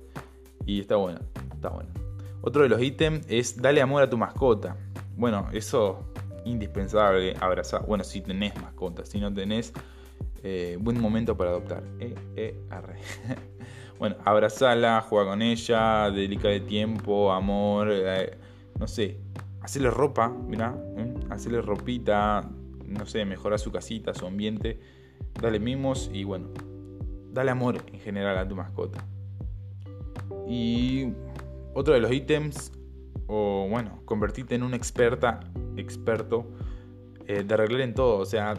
Y 0.65 0.79
está 0.79 0.95
bueno, 0.95 1.19
está 1.53 1.69
bueno. 1.69 1.89
Otro 2.41 2.63
de 2.63 2.69
los 2.69 2.81
ítems 2.81 3.25
es 3.29 3.61
dale 3.61 3.81
amor 3.81 4.01
a 4.03 4.09
tu 4.09 4.17
mascota. 4.17 4.77
Bueno, 5.15 5.47
eso 5.51 6.12
indispensable, 6.45 7.35
abrazar. 7.39 7.85
Bueno, 7.85 8.03
si 8.03 8.21
tenés 8.21 8.55
mascota, 8.61 9.05
si 9.05 9.19
no 9.19 9.33
tenés, 9.33 9.73
eh, 10.43 10.77
buen 10.79 10.99
momento 10.99 11.37
para 11.37 11.51
adoptar. 11.51 11.83
E, 11.99 12.15
e, 12.35 12.55
bueno, 13.99 14.17
abrazala, 14.25 15.01
juega 15.01 15.31
con 15.31 15.41
ella, 15.41 16.11
dedica 16.11 16.49
de 16.49 16.59
tiempo, 16.59 17.31
amor, 17.31 17.89
eh, 17.91 18.37
no 18.79 18.87
sé, 18.87 19.19
hacerle 19.61 19.89
ropa, 19.89 20.29
mira, 20.29 20.75
¿eh? 20.97 21.13
hacerle 21.29 21.61
ropita, 21.61 22.49
no 22.85 23.05
sé, 23.05 23.25
mejora 23.25 23.57
su 23.57 23.71
casita, 23.71 24.13
su 24.13 24.25
ambiente, 24.25 24.79
dale 25.41 25.59
mimos 25.59 26.09
y 26.13 26.25
bueno, 26.25 26.49
dale 27.31 27.51
amor 27.51 27.77
en 27.91 27.99
general 27.99 28.37
a 28.37 28.47
tu 28.47 28.55
mascota. 28.55 29.05
Y 30.47 31.13
otro 31.73 31.93
de 31.93 32.01
los 32.01 32.11
ítems, 32.11 32.71
o 33.27 33.67
bueno, 33.69 34.01
convertirte 34.05 34.55
en 34.55 34.63
un 34.63 34.73
experta, 34.73 35.39
experto 35.77 36.45
eh, 37.27 37.43
de 37.43 37.53
arreglar 37.53 37.81
en 37.81 37.93
todo. 37.93 38.19
O 38.19 38.25
sea, 38.25 38.55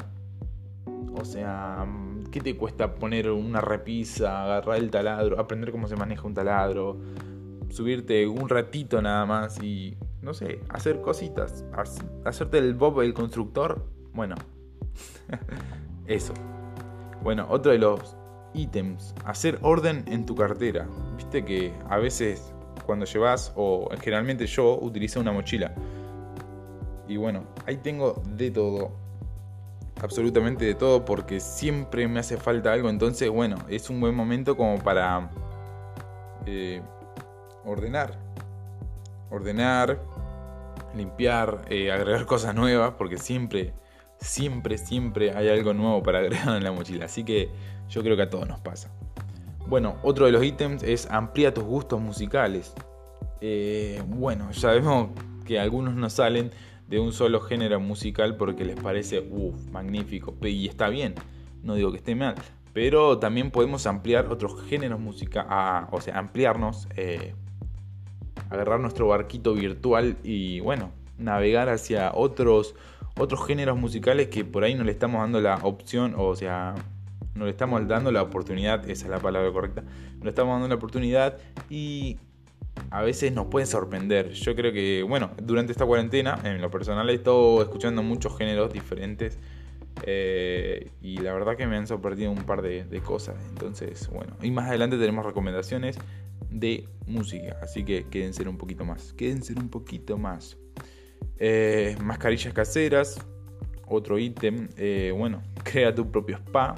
o 1.17 1.25
sea, 1.25 1.87
¿qué 2.31 2.41
te 2.41 2.57
cuesta 2.57 2.95
poner 2.95 3.31
una 3.31 3.61
repisa, 3.61 4.45
agarrar 4.45 4.79
el 4.79 4.91
taladro, 4.91 5.39
aprender 5.39 5.71
cómo 5.71 5.89
se 5.89 5.97
maneja 5.97 6.27
un 6.27 6.35
taladro, 6.35 6.99
subirte 7.69 8.27
un 8.27 8.49
ratito 8.49 9.01
nada 9.01 9.25
más 9.27 9.63
y, 9.63 9.97
no 10.23 10.35
sé, 10.35 10.61
hacer 10.69 11.01
cositas, 11.01 11.65
hacerte 12.25 12.59
el 12.59 12.75
bob 12.75 13.01
el 13.03 13.15
constructor? 13.15 13.85
Bueno, 14.13 14.35
eso. 16.07 16.35
Bueno, 17.23 17.47
otro 17.49 17.73
de 17.73 17.79
los 17.79 18.17
ítems, 18.55 19.15
hacer 19.25 19.59
orden 19.63 20.05
en 20.07 20.27
tu 20.27 20.35
cartera. 20.35 20.87
Viste 21.17 21.45
que 21.45 21.73
a 21.89 21.99
veces 21.99 22.53
cuando 22.87 23.07
llevas, 23.07 23.53
o 23.57 23.89
generalmente 24.01 24.47
yo 24.47 24.79
utilizo 24.81 25.21
una 25.21 25.33
mochila. 25.33 25.75
Y 27.07 27.17
bueno, 27.17 27.45
ahí 27.67 27.77
tengo 27.77 28.23
de 28.27 28.51
todo, 28.51 28.93
absolutamente 30.01 30.65
de 30.65 30.75
todo, 30.75 31.05
porque 31.05 31.41
siempre 31.41 32.09
me 32.09 32.21
hace 32.21 32.37
falta 32.37 32.73
algo. 32.73 32.89
Entonces, 32.89 33.29
bueno, 33.31 33.57
es 33.69 33.91
un 33.91 34.01
buen 34.01 34.15
momento 34.15 34.57
como 34.57 34.79
para 34.79 35.31
eh, 36.47 36.83
ordenar. 37.65 38.19
Ordenar, 39.31 40.01
limpiar, 40.95 41.63
eh, 41.69 41.93
agregar 41.93 42.27
cosas 42.27 42.55
nuevas, 42.55 42.95
porque 42.97 43.19
siempre, 43.19 43.75
siempre, 44.19 44.79
siempre 44.79 45.37
hay 45.37 45.49
algo 45.49 45.75
nuevo 45.75 46.03
para 46.03 46.19
agregar 46.21 46.57
en 46.57 46.65
la 46.65 46.73
mochila. 46.73 47.07
Así 47.07 47.25
que 47.25 47.51
yo 47.89 48.03
creo 48.03 48.17
que 48.17 48.23
a 48.23 48.31
todos 48.31 48.49
nos 48.49 48.61
pasa. 48.61 48.91
Bueno, 49.67 49.97
otro 50.03 50.27
de 50.27 50.33
los 50.33 50.45
ítems 50.45 50.83
es 50.83 51.11
amplía 51.11 51.55
tus 51.55 51.65
gustos 51.65 52.01
musicales. 52.01 52.75
Eh, 53.41 54.03
bueno, 54.07 54.51
ya 54.53 54.71
vemos 54.71 55.09
que 55.45 55.59
algunos 55.59 55.95
no 55.95 56.09
salen 56.11 56.51
de 56.89 57.01
un 57.01 57.13
solo 57.13 57.41
género 57.41 57.81
musical 57.81 58.37
porque 58.37 58.65
les 58.65 58.77
parece, 58.77 59.21
uff, 59.31 59.71
magnífico. 59.71 60.35
Y 60.43 60.69
está 60.69 60.89
bien, 60.89 61.15
no 61.63 61.75
digo 61.75 61.91
que 61.91 61.99
esté 61.99 62.15
mal. 62.15 62.35
Pero 62.73 63.19
también 63.19 63.51
podemos 63.51 63.87
ampliar 63.87 64.27
otros 64.31 64.63
géneros 64.65 65.01
musicales, 65.01 65.89
o 65.91 66.01
sea, 66.01 66.19
ampliarnos, 66.19 66.89
eh, 66.97 67.35
agarrar 68.51 68.81
nuestro 68.81 69.09
barquito 69.09 69.55
virtual 69.55 70.17
y, 70.25 70.61
bueno, 70.61 70.91
navegar 71.19 71.69
hacia 71.69 72.13
otros, 72.13 72.75
otros 73.19 73.47
géneros 73.47 73.79
musicales 73.79 74.29
que 74.29 74.45
por 74.45 74.65
ahí 74.65 74.75
no 74.75 74.85
le 74.85 74.91
estamos 74.91 75.21
dando 75.21 75.41
la 75.41 75.57
opción, 75.59 76.15
o 76.17 76.35
sea, 76.35 76.75
no 77.35 77.45
le 77.45 77.51
estamos 77.53 77.87
dando 77.87 78.11
la 78.11 78.23
oportunidad, 78.23 78.89
esa 78.91 79.05
es 79.07 79.11
la 79.11 79.21
palabra 79.21 79.53
correcta, 79.53 79.83
no 80.19 80.25
le 80.25 80.31
estamos 80.31 80.55
dando 80.55 80.69
la 80.69 80.75
oportunidad 80.75 81.39
y 81.71 82.19
a 82.91 83.03
veces 83.03 83.33
nos 83.33 83.47
pueden 83.47 83.67
sorprender. 83.67 84.31
Yo 84.31 84.55
creo 84.55 84.73
que, 84.73 85.03
bueno, 85.03 85.31
durante 85.43 85.73
esta 85.73 85.87
cuarentena, 85.87 86.39
en 86.45 86.61
lo 86.61 86.71
personal 86.71 87.09
he 87.11 87.15
estado 87.15 87.63
escuchando 87.63 88.03
muchos 88.03 88.37
géneros 88.37 88.73
diferentes 88.73 89.39
eh, 90.03 90.91
y 91.03 91.19
la 91.19 91.33
verdad 91.33 91.57
que 91.57 91.67
me 91.67 91.77
han 91.77 91.87
sorprendido 91.87 92.31
un 92.31 92.45
par 92.45 92.63
de, 92.63 93.01
cosas. 93.05 93.37
Entonces, 93.49 94.09
bueno, 94.13 94.37
y 94.43 94.51
más 94.51 94.69
adelante 94.69 94.97
tenemos 94.99 95.25
recomendaciones 95.25 95.99
de 96.51 96.89
música, 97.07 97.59
así 97.63 97.85
que 97.85 98.07
quédense 98.09 98.49
un 98.49 98.59
poquito 98.59 98.85
más, 98.85 99.13
quédense 99.13 99.55
un 99.55 99.69
poquito 99.69 100.19
más. 100.19 100.57
Eh, 101.39 101.97
mascarillas 102.01 102.53
caseras, 102.53 103.19
otro 103.87 104.19
ítem, 104.19 104.69
eh, 104.77 105.13
bueno, 105.17 105.43
crea 105.63 105.95
tu 105.95 106.11
propio 106.11 106.37
spa, 106.37 106.75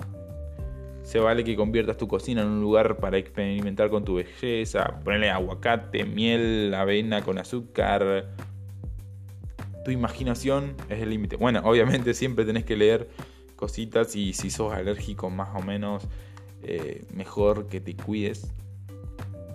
se 1.06 1.20
vale 1.20 1.44
que 1.44 1.54
conviertas 1.54 1.96
tu 1.96 2.08
cocina 2.08 2.42
en 2.42 2.48
un 2.48 2.60
lugar 2.60 2.96
para 2.96 3.16
experimentar 3.16 3.90
con 3.90 4.04
tu 4.04 4.16
belleza. 4.16 4.98
Ponerle 5.04 5.30
aguacate, 5.30 6.04
miel, 6.04 6.74
avena 6.74 7.22
con 7.22 7.38
azúcar. 7.38 8.34
Tu 9.84 9.92
imaginación 9.92 10.74
es 10.88 11.00
el 11.00 11.10
límite. 11.10 11.36
Bueno, 11.36 11.60
obviamente 11.62 12.12
siempre 12.12 12.44
tenés 12.44 12.64
que 12.64 12.76
leer 12.76 13.08
cositas 13.54 14.16
y 14.16 14.32
si 14.32 14.50
sos 14.50 14.72
alérgico 14.72 15.30
más 15.30 15.50
o 15.54 15.62
menos, 15.62 16.02
eh, 16.64 17.04
mejor 17.14 17.68
que 17.68 17.80
te 17.80 17.94
cuides 17.94 18.52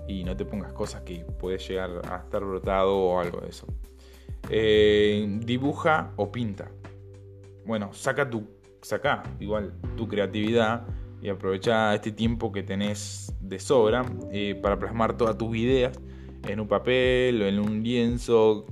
y 0.07 0.23
no 0.23 0.37
te 0.37 0.45
pongas 0.45 0.71
cosas 0.71 1.01
que 1.01 1.25
puedes 1.37 1.67
llegar 1.67 2.01
a 2.09 2.19
estar 2.19 2.45
brotado 2.45 2.95
o 2.95 3.19
algo 3.19 3.41
de 3.41 3.49
eso. 3.49 3.67
Eh, 4.49 5.27
dibuja 5.41 6.13
o 6.15 6.31
pinta. 6.31 6.71
Bueno, 7.65 7.91
saca 7.91 8.29
tu, 8.29 8.47
saca 8.81 9.23
igual 9.41 9.73
tu 9.97 10.07
creatividad 10.07 10.87
y 11.21 11.29
aprovecha 11.29 11.93
este 11.93 12.11
tiempo 12.11 12.51
que 12.51 12.63
tenés 12.63 13.33
de 13.41 13.59
sobra 13.59 14.05
eh, 14.31 14.59
para 14.61 14.77
plasmar 14.77 15.17
todas 15.17 15.37
tus 15.37 15.55
ideas 15.55 15.97
en 16.47 16.59
un 16.59 16.67
papel 16.67 17.41
o 17.41 17.45
en 17.45 17.59
un 17.59 17.83
lienzo. 17.83 18.65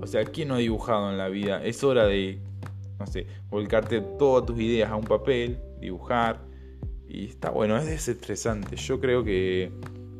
O 0.00 0.06
sea, 0.06 0.24
¿quién 0.24 0.48
no 0.48 0.54
ha 0.54 0.58
dibujado 0.58 1.10
en 1.10 1.18
la 1.18 1.28
vida? 1.28 1.64
Es 1.64 1.82
hora 1.82 2.06
de, 2.06 2.40
no 2.98 3.06
sé, 3.06 3.26
volcarte 3.48 4.00
todas 4.18 4.46
tus 4.46 4.58
ideas 4.60 4.90
a 4.90 4.96
un 4.96 5.04
papel, 5.04 5.58
dibujar. 5.80 6.40
Y 7.08 7.26
está 7.26 7.50
bueno, 7.50 7.76
es 7.76 7.86
desestresante. 7.86 8.76
Yo 8.76 9.00
creo 9.00 9.24
que 9.24 9.72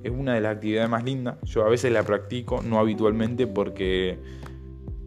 es 0.02 0.10
una 0.10 0.34
de 0.34 0.40
las 0.40 0.56
actividades 0.56 0.90
más 0.90 1.04
lindas. 1.04 1.36
Yo 1.42 1.64
a 1.64 1.68
veces 1.68 1.92
la 1.92 2.02
practico, 2.02 2.62
no 2.62 2.78
habitualmente 2.78 3.46
porque 3.46 4.18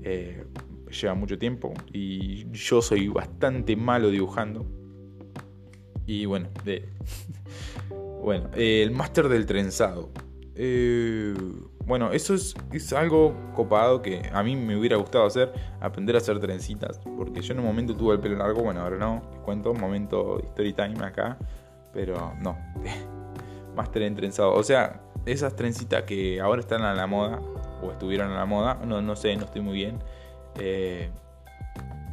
eh, 0.04 0.44
porque 0.84 0.98
lleva 0.98 1.14
mucho 1.14 1.38
tiempo 1.38 1.74
y 1.92 2.46
yo 2.52 2.82
soy 2.82 3.08
bastante 3.08 3.76
malo 3.76 4.10
dibujando. 4.10 4.66
Y 6.06 6.26
bueno, 6.26 6.50
de, 6.64 6.90
bueno, 8.22 8.50
el 8.56 8.92
máster 8.92 9.30
del 9.30 9.46
trenzado. 9.46 10.10
Eh, 10.56 11.34
bueno, 11.86 12.12
eso 12.12 12.34
es, 12.36 12.56
es, 12.72 12.94
algo 12.94 13.36
copado 13.56 14.02
que 14.02 14.30
a 14.32 14.44
mí 14.44 14.56
me 14.56 14.78
hubiera 14.78 14.98
gustado 14.98 15.26
hacer, 15.26 15.52
aprender 15.82 16.16
a 16.16 16.20
hacer 16.20 16.40
trencitas. 16.40 17.00
Porque 17.18 17.42
yo 17.42 17.54
en 17.54 17.60
un 17.60 17.66
momento 17.66 17.96
tuve 17.96 18.16
el 18.16 18.20
pelo 18.20 18.38
largo, 18.38 18.62
bueno, 18.64 18.82
ahora 18.82 18.98
no, 18.98 19.24
les 19.32 19.40
cuento, 19.42 19.72
un 19.72 19.82
momento 19.82 20.40
story 20.40 20.74
time 20.74 21.04
acá. 21.04 21.38
Pero 21.94 22.34
no, 22.42 22.58
máster 23.76 24.04
en 24.04 24.16
trenzado. 24.16 24.54
O 24.54 24.64
sea, 24.64 25.02
esas 25.26 25.56
trencitas 25.56 26.04
que 26.04 26.40
ahora 26.40 26.62
están 26.62 26.82
a 26.84 26.94
la 26.94 27.08
moda, 27.08 27.40
o 27.82 27.92
estuvieron 27.92 28.32
a 28.32 28.36
la 28.36 28.46
moda, 28.46 28.80
no, 28.86 29.02
no 29.02 29.16
sé, 29.16 29.36
no 29.36 29.46
estoy 29.46 29.62
muy 29.62 29.76
bien. 29.76 30.00
Eh, 30.60 31.10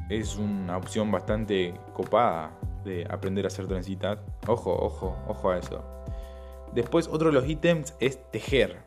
es 0.08 0.36
una 0.36 0.76
opción 0.76 1.10
bastante 1.12 1.74
copada 1.92 2.50
de 2.84 3.06
aprender 3.08 3.44
a 3.44 3.48
hacer 3.48 3.66
trencitas. 3.66 4.18
Ojo, 4.46 4.72
ojo, 4.72 5.16
ojo 5.26 5.50
a 5.50 5.58
eso. 5.58 5.82
Después, 6.74 7.08
otro 7.08 7.28
de 7.28 7.34
los 7.34 7.48
ítems 7.48 7.94
es 8.00 8.30
tejer. 8.30 8.78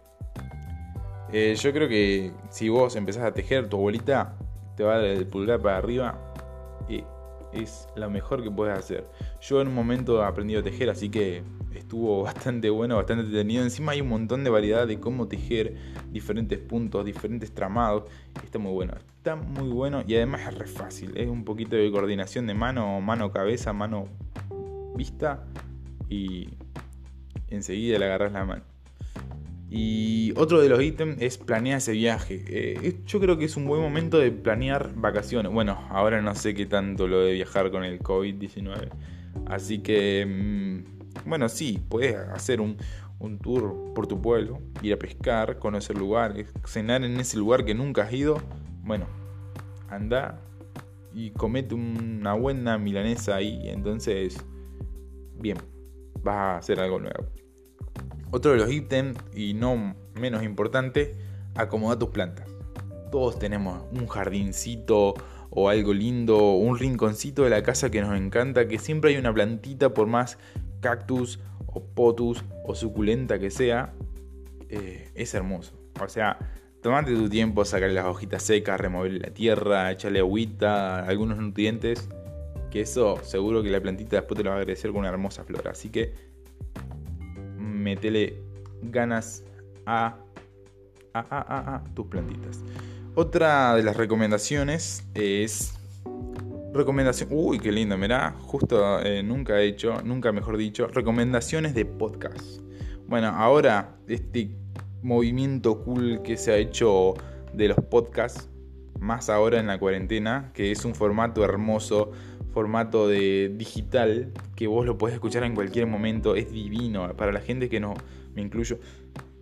Eh, 1.31 1.55
yo 1.55 1.73
creo 1.73 1.87
que 1.87 2.31
si 2.49 2.69
vos 2.69 2.95
empezás 2.95 3.23
a 3.23 3.33
tejer, 3.33 3.67
tu 3.67 3.77
abuelita 3.77 4.35
te 4.75 4.83
va 4.83 4.95
a 4.95 4.97
dar 4.97 5.05
el 5.05 5.27
pulgar 5.27 5.59
para 5.61 5.77
arriba. 5.77 6.17
Y 6.87 7.03
es 7.51 7.87
lo 7.95 8.09
mejor 8.09 8.43
que 8.43 8.51
puedes 8.51 8.77
hacer. 8.77 9.07
Yo 9.41 9.61
en 9.61 9.67
un 9.67 9.75
momento 9.75 10.21
he 10.21 10.25
aprendido 10.25 10.61
a 10.61 10.63
tejer, 10.63 10.89
así 10.89 11.09
que 11.09 11.43
estuvo 11.75 12.23
bastante 12.23 12.69
bueno, 12.69 12.97
bastante 12.97 13.23
entretenido. 13.23 13.63
Encima 13.63 13.93
hay 13.93 14.01
un 14.01 14.09
montón 14.09 14.43
de 14.43 14.49
variedad 14.49 14.87
de 14.87 14.99
cómo 14.99 15.27
tejer 15.27 15.75
diferentes 16.11 16.59
puntos, 16.59 17.05
diferentes 17.05 17.51
tramados. 17.53 18.03
Está 18.43 18.59
muy 18.59 18.71
bueno, 18.71 18.93
está 19.17 19.35
muy 19.35 19.69
bueno 19.69 20.03
y 20.07 20.15
además 20.15 20.41
es 20.47 20.57
re 20.57 20.67
fácil. 20.67 21.17
Es 21.17 21.29
un 21.29 21.43
poquito 21.43 21.75
de 21.75 21.91
coordinación 21.91 22.47
de 22.47 22.53
mano, 22.53 22.99
mano 23.01 23.31
cabeza, 23.31 23.73
mano 23.73 24.07
vista 24.95 25.43
y 26.09 26.49
enseguida 27.49 27.99
le 27.99 28.05
agarras 28.05 28.33
la 28.33 28.45
mano. 28.45 28.63
Y 29.75 30.33
otro 30.37 30.61
de 30.61 30.69
los 30.69 30.83
ítems 30.83 31.19
es 31.19 31.39
planear 31.39 31.79
ese 31.79 31.93
viaje. 31.93 32.43
Eh, 32.47 32.99
yo 33.07 33.19
creo 33.19 33.39
que 33.39 33.45
es 33.45 33.57
un 33.57 33.65
buen 33.65 33.81
momento 33.81 34.19
de 34.19 34.31
planear 34.31 34.93
vacaciones. 34.93 35.51
Bueno, 35.51 35.87
ahora 35.89 36.21
no 36.21 36.35
sé 36.35 36.53
qué 36.53 36.67
tanto 36.67 37.07
lo 37.07 37.21
de 37.21 37.33
viajar 37.33 37.71
con 37.71 37.83
el 37.83 37.97
COVID-19. 37.99 38.89
Así 39.47 39.79
que, 39.79 40.27
mm, 40.27 41.02
bueno, 41.25 41.49
sí, 41.49 41.81
puedes 41.89 42.15
hacer 42.15 42.61
un, 42.61 42.77
un, 43.19 43.39
tour 43.39 43.93
por 43.93 44.07
tu 44.07 44.21
pueblo, 44.21 44.59
ir 44.81 44.93
a 44.93 44.97
pescar, 44.97 45.59
conocer 45.59 45.97
lugares, 45.97 46.47
cenar 46.65 47.03
en 47.03 47.19
ese 47.19 47.37
lugar 47.37 47.65
que 47.65 47.73
nunca 47.73 48.03
has 48.03 48.13
ido. 48.13 48.41
Bueno, 48.83 49.07
anda 49.89 50.39
y 51.13 51.31
comete 51.31 51.75
una 51.75 52.33
buena 52.33 52.77
milanesa 52.77 53.35
ahí. 53.35 53.69
Entonces, 53.69 54.37
bien, 55.39 55.57
vas 56.23 56.35
a 56.35 56.57
hacer 56.57 56.79
algo 56.79 56.99
nuevo. 56.99 57.25
Otro 58.31 58.51
de 58.51 58.57
los 58.57 58.71
ítems, 58.71 59.17
y 59.35 59.53
no 59.53 59.95
menos 60.15 60.43
importante, 60.43 61.15
acomoda 61.55 61.99
tus 61.99 62.09
plantas. 62.09 62.47
Todos 63.11 63.37
tenemos 63.37 63.83
un 63.91 64.07
jardincito 64.07 65.13
o 65.51 65.69
algo 65.69 65.93
lindo, 65.93 66.53
un 66.53 66.79
rinconcito 66.79 67.43
de 67.43 67.51
la 67.51 67.61
casa 67.61 67.91
que 67.91 68.01
nos 68.01 68.17
encanta, 68.17 68.67
que 68.67 68.79
siempre 68.79 69.11
hay 69.11 69.17
una 69.17 69.31
plantita, 69.31 69.93
por 69.93 70.07
más 70.07 70.39
cactus 70.83 71.39
o 71.65 71.83
potus 71.83 72.43
o 72.63 72.75
suculenta 72.75 73.39
que 73.39 73.49
sea, 73.49 73.93
eh, 74.69 75.09
es 75.15 75.33
hermoso. 75.33 75.73
O 75.99 76.07
sea, 76.07 76.37
tomate 76.81 77.15
tu 77.15 77.29
tiempo, 77.29 77.65
sacarle 77.65 77.95
las 77.95 78.05
hojitas 78.05 78.43
secas, 78.43 78.79
removerle 78.79 79.19
la 79.19 79.33
tierra, 79.33 79.91
echarle 79.91 80.19
agüita, 80.19 81.05
algunos 81.05 81.37
nutrientes, 81.37 82.07
que 82.69 82.81
eso 82.81 83.17
seguro 83.23 83.63
que 83.63 83.69
la 83.69 83.81
plantita 83.81 84.17
después 84.17 84.37
te 84.37 84.43
lo 84.43 84.49
va 84.51 84.57
a 84.57 84.59
agradecer 84.59 84.91
con 84.91 84.99
una 84.99 85.09
hermosa 85.09 85.43
flor. 85.43 85.67
Así 85.67 85.89
que 85.89 86.13
metele 87.57 88.41
ganas 88.81 89.43
a, 89.85 90.17
a, 91.13 91.19
a, 91.19 91.75
a, 91.75 91.83
tus 91.95 92.07
plantitas. 92.07 92.61
Otra 93.15 93.75
de 93.75 93.83
las 93.83 93.95
recomendaciones 93.95 95.05
es 95.13 95.73
recomendación. 96.73 97.29
Uy, 97.31 97.59
qué 97.59 97.71
lindo, 97.71 97.97
mirá. 97.97 98.35
Justo 98.39 98.99
eh, 99.01 99.23
nunca 99.23 99.59
he 99.59 99.67
hecho, 99.67 100.01
nunca 100.03 100.31
mejor 100.31 100.57
dicho, 100.57 100.87
recomendaciones 100.87 101.73
de 101.73 101.85
podcast. 101.85 102.61
Bueno, 103.07 103.27
ahora 103.27 103.97
este 104.07 104.55
movimiento 105.01 105.83
cool 105.83 106.21
que 106.23 106.37
se 106.37 106.51
ha 106.51 106.57
hecho 106.57 107.13
de 107.53 107.67
los 107.67 107.77
podcasts, 107.77 108.49
más 108.99 109.29
ahora 109.29 109.59
en 109.59 109.67
la 109.67 109.77
cuarentena, 109.77 110.51
que 110.53 110.71
es 110.71 110.85
un 110.85 110.95
formato 110.95 111.43
hermoso 111.43 112.11
formato 112.53 113.07
de 113.07 113.51
digital 113.57 114.31
que 114.55 114.67
vos 114.67 114.85
lo 114.85 114.97
podés 114.97 115.15
escuchar 115.15 115.43
en 115.43 115.55
cualquier 115.55 115.87
momento, 115.87 116.35
es 116.35 116.51
divino. 116.51 117.11
Para 117.17 117.31
la 117.31 117.41
gente 117.41 117.67
que 117.67 117.79
no, 117.79 117.95
me 118.35 118.41
incluyo, 118.41 118.77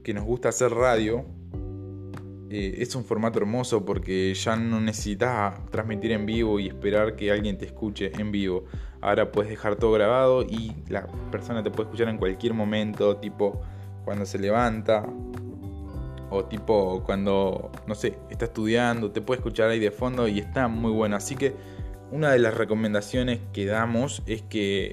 que 0.01 0.13
nos 0.13 0.23
gusta 0.23 0.49
hacer 0.49 0.71
radio, 0.71 1.25
eh, 2.53 2.81
es 2.81 2.95
un 2.95 3.05
formato 3.05 3.39
hermoso 3.39 3.85
porque 3.85 4.33
ya 4.33 4.57
no 4.57 4.81
necesitas 4.81 5.53
transmitir 5.69 6.11
en 6.11 6.25
vivo 6.25 6.59
y 6.59 6.67
esperar 6.67 7.15
que 7.15 7.31
alguien 7.31 7.57
te 7.57 7.65
escuche 7.65 8.11
en 8.19 8.29
vivo. 8.29 8.65
Ahora 8.99 9.31
puedes 9.31 9.49
dejar 9.49 9.77
todo 9.77 9.93
grabado 9.93 10.43
y 10.43 10.75
la 10.89 11.07
persona 11.31 11.63
te 11.63 11.71
puede 11.71 11.83
escuchar 11.87 12.09
en 12.09 12.17
cualquier 12.17 12.53
momento, 12.53 13.15
tipo 13.15 13.61
cuando 14.03 14.25
se 14.25 14.37
levanta 14.37 15.07
o 16.29 16.43
tipo 16.43 17.01
cuando, 17.05 17.71
no 17.87 17.95
sé, 17.95 18.17
está 18.29 18.45
estudiando, 18.45 19.11
te 19.11 19.21
puede 19.21 19.39
escuchar 19.39 19.69
ahí 19.69 19.79
de 19.79 19.91
fondo 19.91 20.27
y 20.27 20.39
está 20.39 20.67
muy 20.67 20.91
bueno. 20.91 21.15
Así 21.15 21.37
que 21.37 21.55
una 22.11 22.31
de 22.31 22.39
las 22.39 22.53
recomendaciones 22.53 23.39
que 23.53 23.65
damos 23.65 24.23
es 24.25 24.41
que 24.41 24.91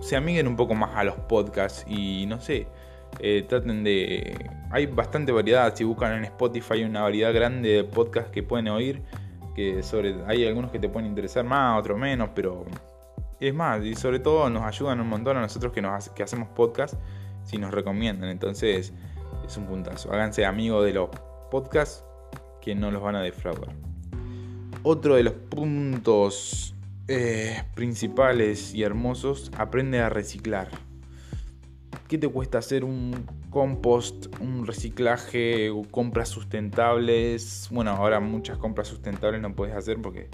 se 0.00 0.14
amiguen 0.14 0.46
un 0.46 0.54
poco 0.54 0.76
más 0.76 0.94
a 0.94 1.02
los 1.02 1.16
podcasts 1.16 1.84
y 1.88 2.26
no 2.26 2.40
sé, 2.40 2.68
eh, 3.18 3.44
traten 3.48 3.82
de... 3.82 4.59
Hay 4.70 4.86
bastante 4.86 5.32
variedad, 5.32 5.74
si 5.74 5.84
buscan 5.84 6.12
en 6.14 6.24
Spotify 6.24 6.74
hay 6.74 6.84
una 6.84 7.02
variedad 7.02 7.34
grande 7.34 7.68
de 7.70 7.84
podcasts 7.84 8.30
que 8.30 8.42
pueden 8.42 8.68
oír, 8.68 9.02
que 9.54 9.82
sobre, 9.82 10.16
hay 10.26 10.46
algunos 10.46 10.70
que 10.70 10.78
te 10.78 10.88
pueden 10.88 11.08
interesar 11.08 11.44
más, 11.44 11.78
otros 11.78 11.98
menos, 11.98 12.30
pero 12.34 12.64
es 13.40 13.52
más, 13.52 13.84
y 13.84 13.94
sobre 13.94 14.20
todo 14.20 14.48
nos 14.48 14.62
ayudan 14.62 15.00
un 15.00 15.08
montón 15.08 15.36
a 15.36 15.40
nosotros 15.40 15.72
que, 15.72 15.82
nos, 15.82 16.10
que 16.10 16.22
hacemos 16.22 16.48
podcast 16.50 16.94
si 17.44 17.58
nos 17.58 17.72
recomiendan, 17.72 18.30
entonces 18.30 18.92
es 19.44 19.56
un 19.56 19.66
puntazo. 19.66 20.12
Háganse 20.12 20.44
amigos 20.44 20.84
de 20.84 20.92
los 20.92 21.10
podcasts 21.50 22.04
que 22.60 22.74
no 22.74 22.90
los 22.90 23.02
van 23.02 23.16
a 23.16 23.22
defraudar. 23.22 23.74
Otro 24.82 25.16
de 25.16 25.24
los 25.24 25.34
puntos 25.34 26.74
eh, 27.12 27.64
principales 27.74 28.72
y 28.72 28.84
hermosos, 28.84 29.50
aprende 29.58 29.98
a 29.98 30.08
reciclar. 30.08 30.68
¿Qué 32.06 32.18
te 32.18 32.28
cuesta 32.28 32.58
hacer 32.58 32.84
un 32.84 33.26
compost, 33.50 34.26
un 34.40 34.66
reciclaje, 34.66 35.70
compras 35.90 36.28
sustentables? 36.28 37.68
Bueno, 37.70 37.90
ahora 37.90 38.20
muchas 38.20 38.58
compras 38.58 38.88
sustentables 38.88 39.40
no 39.40 39.54
puedes 39.54 39.74
hacer 39.74 40.00
porque 40.00 40.28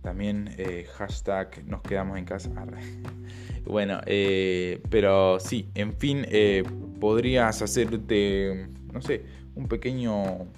también 0.00 0.54
eh, 0.56 0.86
hashtag 0.94 1.64
nos 1.66 1.82
quedamos 1.82 2.18
en 2.18 2.24
casa. 2.24 2.50
Bueno, 3.64 4.00
eh, 4.06 4.82
pero 4.90 5.38
sí, 5.38 5.70
en 5.76 5.92
fin, 5.92 6.26
podrías 6.98 7.62
hacerte, 7.62 8.68
no 8.92 9.00
sé, 9.00 9.24
un 9.54 9.68
pequeño 9.68 10.48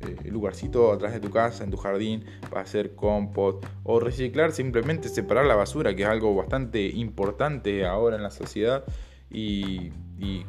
eh, 0.00 0.30
lugarcito 0.30 0.92
atrás 0.92 1.12
de 1.12 1.20
tu 1.20 1.28
casa, 1.28 1.62
en 1.62 1.70
tu 1.70 1.76
jardín, 1.76 2.24
para 2.48 2.62
hacer 2.62 2.94
compost 2.94 3.62
o 3.84 4.00
reciclar, 4.00 4.50
simplemente 4.50 5.10
separar 5.10 5.44
la 5.44 5.54
basura, 5.54 5.94
que 5.94 6.04
es 6.04 6.08
algo 6.08 6.34
bastante 6.34 6.86
importante 6.86 7.84
ahora 7.84 8.16
en 8.16 8.22
la 8.22 8.30
sociedad. 8.30 8.84
Y, 9.30 9.92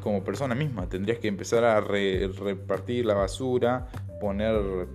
como 0.01 0.23
persona 0.23 0.53
misma 0.53 0.89
tendrías 0.89 1.19
que 1.19 1.27
empezar 1.27 1.63
a 1.63 1.79
repartir 1.79 3.05
la 3.05 3.13
basura, 3.13 3.87
poner 4.19 4.87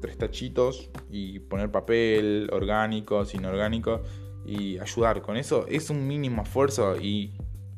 tres 0.00 0.16
tachitos 0.16 0.90
y 1.10 1.40
poner 1.40 1.70
papel 1.70 2.48
orgánico, 2.52 3.24
inorgánico 3.32 4.02
y 4.46 4.78
ayudar. 4.78 5.22
Con 5.22 5.36
eso 5.36 5.66
es 5.68 5.90
un 5.90 6.06
mínimo 6.06 6.42
esfuerzo 6.42 7.00
y 7.00 7.32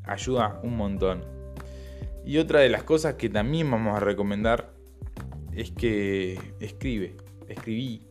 ayuda 0.05 0.61
un 0.63 0.77
montón. 0.77 1.25
Y 2.25 2.39
otra 2.39 2.61
de 2.61 2.69
las 2.69 2.83
cosas 2.83 3.15
que 3.15 3.29
también 3.29 3.71
vamos 3.71 3.97
a 3.97 4.01
recomendar 4.01 4.73
es 5.53 5.71
que 5.71 6.39
escribe, 6.61 7.17
escribí, 7.49 8.03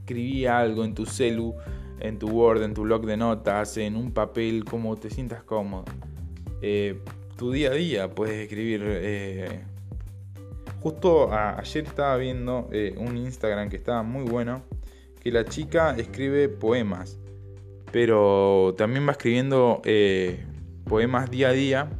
escribí 0.00 0.46
algo 0.46 0.84
en 0.84 0.94
tu 0.94 1.04
celu, 1.04 1.54
en 2.00 2.18
tu 2.18 2.28
Word, 2.28 2.62
en 2.62 2.74
tu 2.74 2.82
blog 2.82 3.04
de 3.06 3.16
notas, 3.16 3.76
en 3.76 3.96
un 3.96 4.12
papel, 4.12 4.64
como 4.64 4.96
te 4.96 5.10
sientas 5.10 5.42
cómodo. 5.42 5.84
Eh, 6.66 6.98
tu 7.36 7.52
día 7.52 7.72
a 7.72 7.74
día 7.74 8.14
puedes 8.14 8.40
escribir. 8.40 8.82
Eh, 8.86 9.60
justo 10.80 11.30
ayer 11.30 11.84
estaba 11.84 12.16
viendo 12.16 12.70
eh, 12.72 12.94
un 12.96 13.18
Instagram 13.18 13.68
que 13.68 13.76
estaba 13.76 14.02
muy 14.02 14.24
bueno, 14.24 14.62
que 15.20 15.30
la 15.30 15.44
chica 15.44 15.94
escribe 15.98 16.48
poemas, 16.48 17.18
pero 17.92 18.74
también 18.78 19.06
va 19.06 19.12
escribiendo 19.12 19.82
poemas 20.88 21.30
día 21.30 21.48
a 21.48 21.52
día 21.52 21.90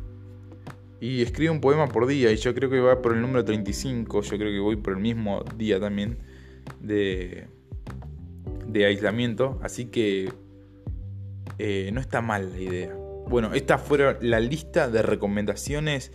y 0.98 1.20
escribe 1.20 1.50
un 1.50 1.60
poema 1.60 1.86
por 1.86 2.06
día 2.06 2.32
y 2.32 2.36
yo 2.36 2.54
creo 2.54 2.70
que 2.70 2.80
va 2.80 3.02
por 3.02 3.12
el 3.12 3.20
número 3.20 3.44
35, 3.44 4.22
yo 4.22 4.38
creo 4.38 4.50
que 4.50 4.60
voy 4.60 4.76
por 4.76 4.94
el 4.94 5.00
mismo 5.00 5.44
día 5.58 5.78
también 5.78 6.16
de, 6.80 7.48
aislamiento, 8.74 9.60
así 9.62 9.86
que 9.86 10.32
no 11.92 12.00
está 12.00 12.22
mal 12.22 12.50
la 12.50 12.60
idea. 12.60 13.03
Bueno, 13.28 13.54
esta 13.54 13.78
fue 13.78 14.16
la 14.20 14.40
lista 14.40 14.88
de 14.88 15.02
recomendaciones 15.02 16.12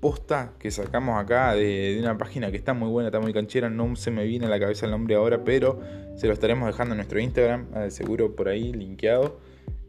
posta 0.00 0.54
que 0.58 0.70
sacamos 0.70 1.22
acá 1.22 1.54
de, 1.54 1.98
una 2.00 2.16
página 2.16 2.50
que 2.50 2.56
está 2.56 2.74
muy 2.74 2.88
buena, 2.88 3.08
está 3.08 3.20
muy 3.20 3.32
canchera, 3.32 3.68
no 3.68 3.94
se 3.96 4.10
me 4.10 4.24
viene 4.24 4.46
a 4.46 4.48
la 4.48 4.58
cabeza 4.58 4.86
el 4.86 4.92
nombre 4.92 5.14
ahora, 5.14 5.44
pero 5.44 5.78
se 6.16 6.26
lo 6.26 6.32
estaremos 6.32 6.66
dejando 6.66 6.94
en 6.94 6.98
nuestro 6.98 7.20
Instagram, 7.20 7.66
eh, 7.76 7.90
seguro 7.90 8.34
por 8.34 8.48
ahí 8.48 8.72
linkeado. 8.72 9.38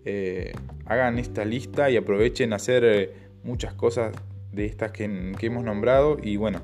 Eh, 0.03 0.53
hagan 0.85 1.19
esta 1.19 1.45
lista 1.45 1.89
y 1.89 1.97
aprovechen 1.97 2.53
a 2.53 2.57
hacer 2.57 2.83
eh, 2.83 3.13
muchas 3.43 3.73
cosas 3.73 4.13
de 4.51 4.65
estas 4.65 4.91
que, 4.91 5.05
hemos 5.05 5.63
nombrado 5.63 6.17
y 6.21 6.35
bueno, 6.35 6.61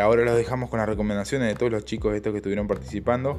ahora 0.00 0.24
los 0.24 0.36
dejamos 0.36 0.70
con 0.70 0.78
las 0.78 0.88
recomendaciones 0.88 1.48
de 1.48 1.54
todos 1.54 1.72
los 1.72 1.84
chicos 1.84 2.14
estos 2.14 2.32
que 2.32 2.36
estuvieron 2.36 2.68
participando 2.68 3.38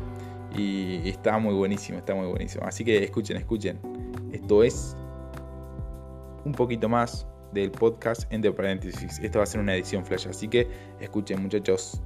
y 0.58 1.08
está 1.08 1.38
muy 1.38 1.54
buenísimo, 1.54 2.00
está 2.00 2.14
muy 2.16 2.28
buenísimo. 2.28 2.66
Así 2.66 2.84
que 2.84 3.04
escuchen, 3.04 3.38
escuchen. 3.38 3.80
Esto 4.34 4.64
es 4.64 4.98
un 6.46 6.54
poquito 6.54 6.90
más 6.90 7.28
del 7.54 7.72
podcast 7.72 8.32
entre 8.32 8.52
paréntesis. 8.52 9.20
Esto 9.20 9.40
va 9.40 9.44
a 9.44 9.48
ser 9.48 9.60
una 9.60 9.76
edición 9.76 10.06
flash, 10.06 10.28
así 10.28 10.48
que 10.48 10.68
escuchen 11.00 11.42
muchachos. 11.42 12.02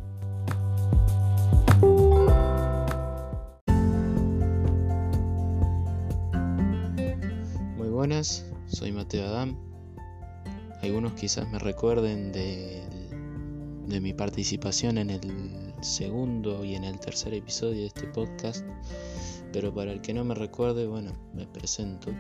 Muy 7.78 7.90
buenas, 7.90 8.46
soy 8.68 8.92
Mateo 8.92 9.26
Adam. 9.28 9.58
Algunos 10.82 11.14
quizás 11.14 11.50
me 11.52 11.60
recuerden 11.60 12.32
de, 12.32 12.84
de 13.88 14.02
mi 14.02 14.14
participación 14.14 14.98
en 14.98 15.10
el 15.10 15.74
segundo 15.82 16.64
y 16.64 16.76
en 16.76 16.84
el 16.84 17.00
tercer 17.00 17.34
episodio 17.34 17.82
de 17.82 17.88
este 17.88 18.08
podcast, 18.08 18.66
pero 19.52 19.74
para 19.74 19.92
el 19.92 20.02
que 20.02 20.14
no 20.14 20.24
me 20.24 20.36
recuerde, 20.36 20.88
bueno, 20.88 21.14
me 21.34 21.48
presento. 21.48 22.12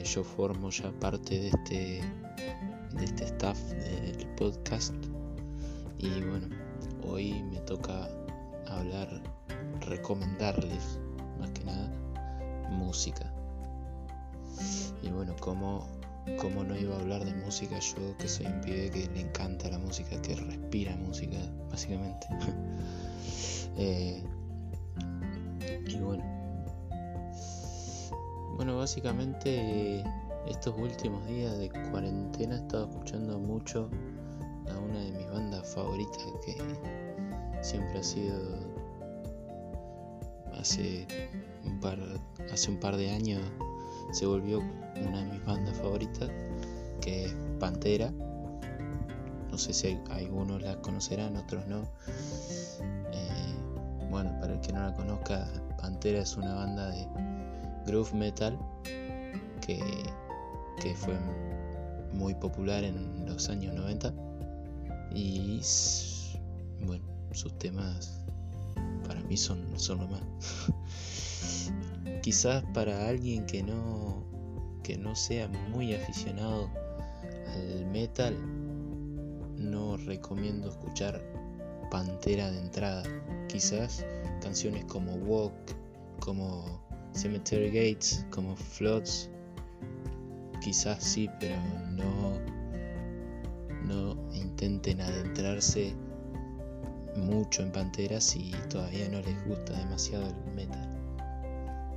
Eh, 0.00 0.04
yo 0.04 0.24
formo 0.24 0.70
ya 0.70 0.90
parte 0.92 1.38
de 1.38 1.48
este, 1.48 2.00
de 2.92 3.04
este 3.04 3.24
staff 3.24 3.58
del 3.70 4.26
podcast 4.36 4.94
y 5.98 6.08
bueno, 6.22 6.48
hoy 7.06 7.42
me 7.42 7.58
toca 7.60 8.08
hablar, 8.66 9.08
recomendarles 9.80 10.98
más 11.38 11.50
que 11.50 11.64
nada 11.64 11.90
música. 12.70 13.30
Y 15.02 15.10
bueno, 15.10 15.36
como, 15.40 15.86
como 16.40 16.64
no 16.64 16.78
iba 16.78 16.96
a 16.96 17.00
hablar 17.00 17.24
de 17.24 17.34
música 17.34 17.78
yo 17.78 18.16
que 18.16 18.28
soy 18.28 18.46
un 18.46 18.60
pibe 18.62 18.90
que 18.90 19.06
le 19.12 19.20
encanta 19.20 19.68
la 19.68 19.78
música, 19.78 20.20
que 20.22 20.34
respira 20.34 20.96
música 20.96 21.38
básicamente. 21.70 22.26
Eh, 23.76 24.22
y 25.86 25.96
bueno, 26.00 26.39
bueno, 28.60 28.76
básicamente 28.76 30.04
estos 30.46 30.76
últimos 30.76 31.26
días 31.26 31.56
de 31.56 31.70
cuarentena 31.90 32.56
he 32.56 32.58
estado 32.58 32.90
escuchando 32.90 33.38
mucho 33.38 33.88
a 34.68 34.78
una 34.78 35.00
de 35.00 35.12
mis 35.12 35.26
bandas 35.30 35.66
favoritas 35.74 36.22
que 36.44 36.58
siempre 37.62 38.00
ha 38.00 38.02
sido 38.02 38.38
hace 40.58 41.06
un 41.64 41.80
par 41.80 41.98
hace 42.52 42.70
un 42.70 42.78
par 42.78 42.98
de 42.98 43.10
años 43.10 43.40
se 44.12 44.26
volvió 44.26 44.58
una 44.58 45.24
de 45.24 45.30
mis 45.32 45.44
bandas 45.46 45.78
favoritas 45.78 46.28
que 47.00 47.24
es 47.24 47.34
Pantera. 47.58 48.12
No 49.50 49.56
sé 49.56 49.72
si 49.72 49.98
algunos 50.10 50.60
la 50.60 50.78
conocerán 50.82 51.34
otros 51.38 51.66
no. 51.66 51.80
Eh, 53.10 53.54
bueno 54.10 54.38
para 54.38 54.52
el 54.52 54.60
que 54.60 54.70
no 54.74 54.80
la 54.80 54.94
conozca 54.94 55.48
Pantera 55.80 56.20
es 56.20 56.36
una 56.36 56.56
banda 56.56 56.90
de 56.90 57.06
groove 57.90 58.14
metal 58.14 58.56
que, 59.60 59.80
fue 60.94 61.14
muy 62.12 62.34
popular 62.34 62.84
en 62.84 63.26
los 63.26 63.48
años 63.48 63.74
90 63.74 64.12
y 65.12 65.60
bueno, 66.86 67.04
sus 67.32 67.56
temas 67.58 68.24
para 69.06 69.20
mí 69.22 69.36
son, 69.36 69.66
son 69.76 69.98
lo 69.98 70.08
más. 70.08 70.22
Quizás 72.22 72.64
para 72.72 73.08
alguien 73.08 73.44
que 73.46 73.62
no, 73.62 74.24
que 74.82 74.96
no 74.96 75.14
sea 75.14 75.48
muy 75.48 75.94
aficionado 75.94 76.70
al 77.54 77.86
metal, 77.86 78.36
no 79.56 79.96
recomiendo 79.96 80.70
escuchar 80.70 81.20
Pantera 81.90 82.50
de 82.50 82.58
entrada. 82.58 83.02
Quizás 83.48 84.04
canciones 84.40 84.84
como 84.84 85.14
Walk, 85.14 85.52
como 86.20 86.89
Cemetery 87.12 87.66
Gates, 87.66 88.24
como 88.30 88.56
Floods, 88.56 89.30
quizás 90.60 91.02
sí, 91.02 91.28
pero 91.38 91.56
no, 91.92 92.38
no 93.86 94.34
intenten 94.34 95.00
adentrarse 95.00 95.94
mucho 97.16 97.62
en 97.62 97.72
Pantera 97.72 98.20
si 98.20 98.52
todavía 98.68 99.08
no 99.08 99.20
les 99.20 99.46
gusta 99.46 99.76
demasiado 99.78 100.26
el 100.26 100.54
metal. 100.54 100.88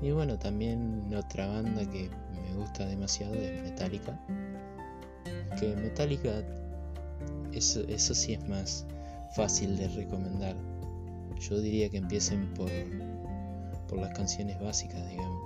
Y 0.01 0.11
bueno, 0.11 0.37
también 0.37 1.13
otra 1.15 1.47
banda 1.47 1.89
que 1.89 2.09
me 2.33 2.57
gusta 2.57 2.85
demasiado 2.85 3.33
es 3.35 3.63
Metallica. 3.63 4.19
Que 5.59 5.75
Metallica, 5.75 6.43
eso, 7.53 7.81
eso 7.87 8.13
sí 8.13 8.33
es 8.33 8.47
más 8.49 8.85
fácil 9.35 9.77
de 9.77 9.87
recomendar. 9.89 10.55
Yo 11.39 11.59
diría 11.61 11.89
que 11.89 11.97
empiecen 11.97 12.53
por 12.53 12.69
por 13.93 14.01
las 14.01 14.13
canciones 14.15 14.59
básicas, 14.59 15.07
digamos. 15.07 15.39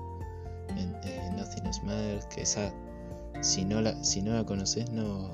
En, 0.77 0.93
Nothing 1.35 1.65
Else 1.65 1.81
Matters, 1.83 2.25
que 2.27 2.41
esa, 2.41 2.73
si 3.41 3.65
no 3.65 3.81
la, 3.81 4.01
si 4.03 4.21
no 4.21 4.33
la 4.33 4.45
conoces, 4.45 4.89
no. 4.89 5.29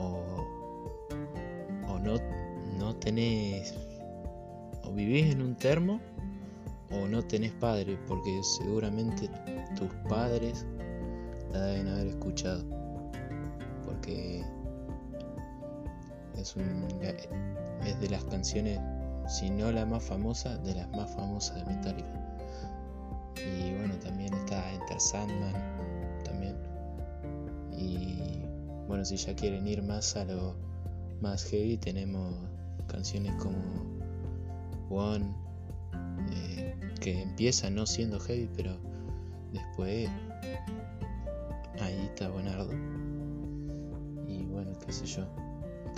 O, 0.00 0.44
o 1.86 1.98
no, 2.00 2.16
no 2.76 2.96
tenés. 2.96 3.72
O 4.82 4.92
vivís 4.92 5.32
en 5.32 5.42
un 5.42 5.54
termo, 5.54 6.00
o 6.90 7.06
no 7.06 7.22
tenés 7.22 7.52
padre, 7.52 7.96
porque 8.08 8.40
seguramente 8.42 9.30
tus 9.76 9.92
padres 10.08 10.66
la 11.52 11.66
deben 11.66 11.88
haber 11.88 12.08
escuchado. 12.08 12.64
Porque 13.84 14.44
es, 16.36 16.56
un, 16.56 16.84
es 17.84 18.00
de 18.00 18.08
las 18.10 18.24
canciones 18.24 18.80
si 19.28 19.50
no 19.50 19.70
la 19.70 19.84
más 19.84 20.02
famosa, 20.02 20.56
de 20.58 20.74
las 20.74 20.88
más 20.90 21.10
famosas 21.14 21.56
de 21.56 21.74
Metallica. 21.74 22.08
Y 23.36 23.76
bueno, 23.76 23.94
también 23.98 24.32
está 24.34 24.72
Enter 24.72 25.00
Sandman, 25.00 25.54
también. 26.24 26.56
Y 27.76 28.42
bueno, 28.88 29.04
si 29.04 29.16
ya 29.16 29.34
quieren 29.36 29.66
ir 29.66 29.82
más 29.82 30.16
a 30.16 30.24
lo 30.24 30.56
más 31.20 31.44
heavy, 31.44 31.76
tenemos 31.76 32.34
canciones 32.86 33.34
como 33.34 33.58
One, 34.90 35.30
eh, 36.32 36.74
que 37.00 37.22
empieza 37.22 37.68
no 37.68 37.84
siendo 37.86 38.18
heavy, 38.18 38.48
pero 38.56 38.78
después 39.52 40.08
ahí 41.80 42.00
está 42.06 42.28
Bonardo. 42.30 42.72
Y 44.26 44.44
bueno, 44.46 44.72
qué 44.84 44.92
sé 44.92 45.04
yo 45.04 45.26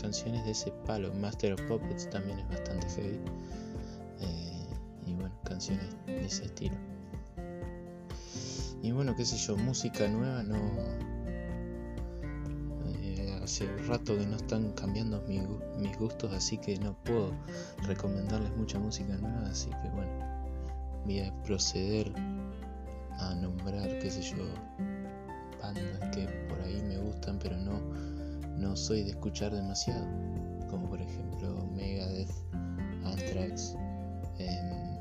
canciones 0.00 0.44
de 0.44 0.52
ese 0.52 0.72
palo. 0.86 1.12
Master 1.14 1.54
of 1.54 1.62
Puppets 1.62 2.08
también 2.10 2.38
es 2.38 2.48
bastante 2.48 2.88
heavy. 2.88 3.20
Eh, 4.20 4.66
y 5.06 5.14
bueno, 5.14 5.34
canciones 5.44 5.96
de 6.06 6.26
ese 6.26 6.44
estilo. 6.46 6.76
Y 8.82 8.92
bueno, 8.92 9.14
qué 9.14 9.24
sé 9.24 9.36
yo, 9.36 9.56
música 9.56 10.08
nueva 10.08 10.42
no. 10.42 10.56
Eh, 13.02 13.40
hace 13.42 13.66
rato 13.86 14.16
que 14.16 14.26
no 14.26 14.36
están 14.36 14.72
cambiando 14.72 15.22
mis 15.78 15.98
gustos, 15.98 16.32
así 16.32 16.56
que 16.58 16.78
no 16.78 16.94
puedo 17.04 17.32
recomendarles 17.86 18.56
mucha 18.56 18.78
música 18.78 19.16
nueva. 19.16 19.48
Así 19.48 19.68
que 19.82 19.88
bueno, 19.90 20.10
voy 21.04 21.20
a 21.20 21.42
proceder 21.42 22.12
a 23.18 23.34
nombrar, 23.34 23.98
qué 23.98 24.10
sé 24.10 24.22
yo, 24.22 24.44
bandas 25.60 26.14
que 26.14 26.26
por 26.48 26.60
ahí 26.62 26.82
me 26.82 26.96
gustan, 26.96 27.38
pero 27.38 27.58
no 27.58 28.09
no 28.60 28.76
soy 28.76 29.02
de 29.02 29.10
escuchar 29.10 29.54
demasiado, 29.54 30.06
como 30.68 30.88
por 30.88 31.00
ejemplo 31.00 31.66
Megadeth, 31.74 32.30
Anthrax, 33.04 33.74
em, 34.38 34.98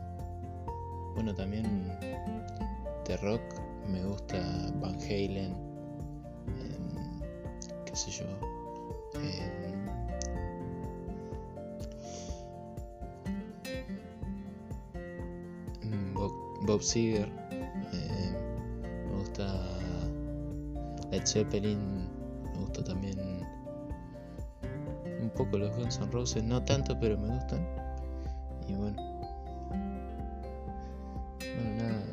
bueno 1.13 1.36
también 1.36 1.65
de 3.06 3.17
rock 3.17 3.41
me 3.86 4.04
gusta 4.06 4.38
Van 4.82 4.95
Halen, 4.95 5.54
em, 6.48 7.22
qué 7.86 7.95
sé 7.95 8.12
yo, 8.12 8.26
em, 15.84 16.13
Bob, 16.13 16.32
Bob 16.65 16.82
Seger, 16.82 17.30
me 17.91 19.17
gusta 19.17 19.45
Led 21.12 21.26
Zeppelin, 21.26 22.08
me 22.54 22.60
gusta 22.62 22.84
también 22.84 23.29
poco 25.39 25.58
los 25.58 25.73
Guns 25.78 25.99
N' 25.99 26.12
Roses, 26.12 26.43
no 26.43 26.62
tanto, 26.65 26.99
pero 26.99 27.17
me 27.17 27.30
gustan. 27.30 27.65
Y 28.67 28.73
bueno. 28.73 29.02
Bueno, 31.39 31.75
nada, 31.78 32.04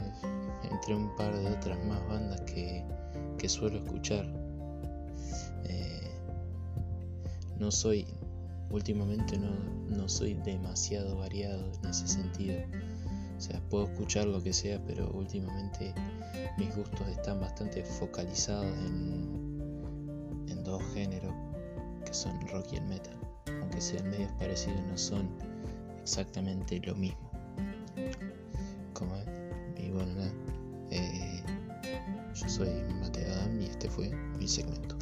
entre 0.70 0.94
un 0.94 1.14
par 1.16 1.36
de 1.36 1.48
otras 1.48 1.84
más 1.86 2.06
bandas 2.08 2.40
que, 2.42 2.84
que 3.36 3.48
suelo 3.48 3.78
escuchar. 3.78 4.24
Eh, 5.64 6.12
no 7.58 7.72
soy, 7.72 8.06
últimamente 8.70 9.36
no, 9.38 9.50
no 9.88 10.08
soy 10.08 10.34
demasiado 10.34 11.18
variado 11.18 11.72
en 11.82 11.90
ese 11.90 12.06
sentido. 12.06 12.60
O 13.36 13.40
sea, 13.40 13.60
puedo 13.68 13.86
escuchar 13.86 14.26
lo 14.26 14.40
que 14.40 14.52
sea, 14.52 14.80
pero 14.86 15.10
últimamente 15.10 15.92
mis 16.58 16.74
gustos 16.76 17.08
están 17.08 17.40
bastante 17.40 17.82
focalizados 17.82 18.66
en, 18.86 20.46
en 20.48 20.62
dos 20.62 20.80
géneros 20.94 21.25
son 22.16 22.40
rock 22.48 22.72
y 22.72 22.76
el 22.76 22.84
metal. 22.86 23.16
Aunque 23.60 23.80
sean 23.80 24.08
medios 24.10 24.32
parecidos, 24.32 24.80
no 24.88 24.96
son 24.96 25.28
exactamente 26.02 26.80
lo 26.80 26.94
mismo. 26.94 27.30
Como 28.94 29.14
Y 29.76 29.90
bueno, 29.90 30.14
nada. 30.14 30.32
Eh, 30.90 31.42
yo 32.34 32.48
soy 32.48 32.70
Mateo 33.00 33.32
Adam 33.34 33.60
y 33.60 33.66
este 33.66 33.88
fue 33.90 34.08
mi 34.38 34.48
segmento. 34.48 34.96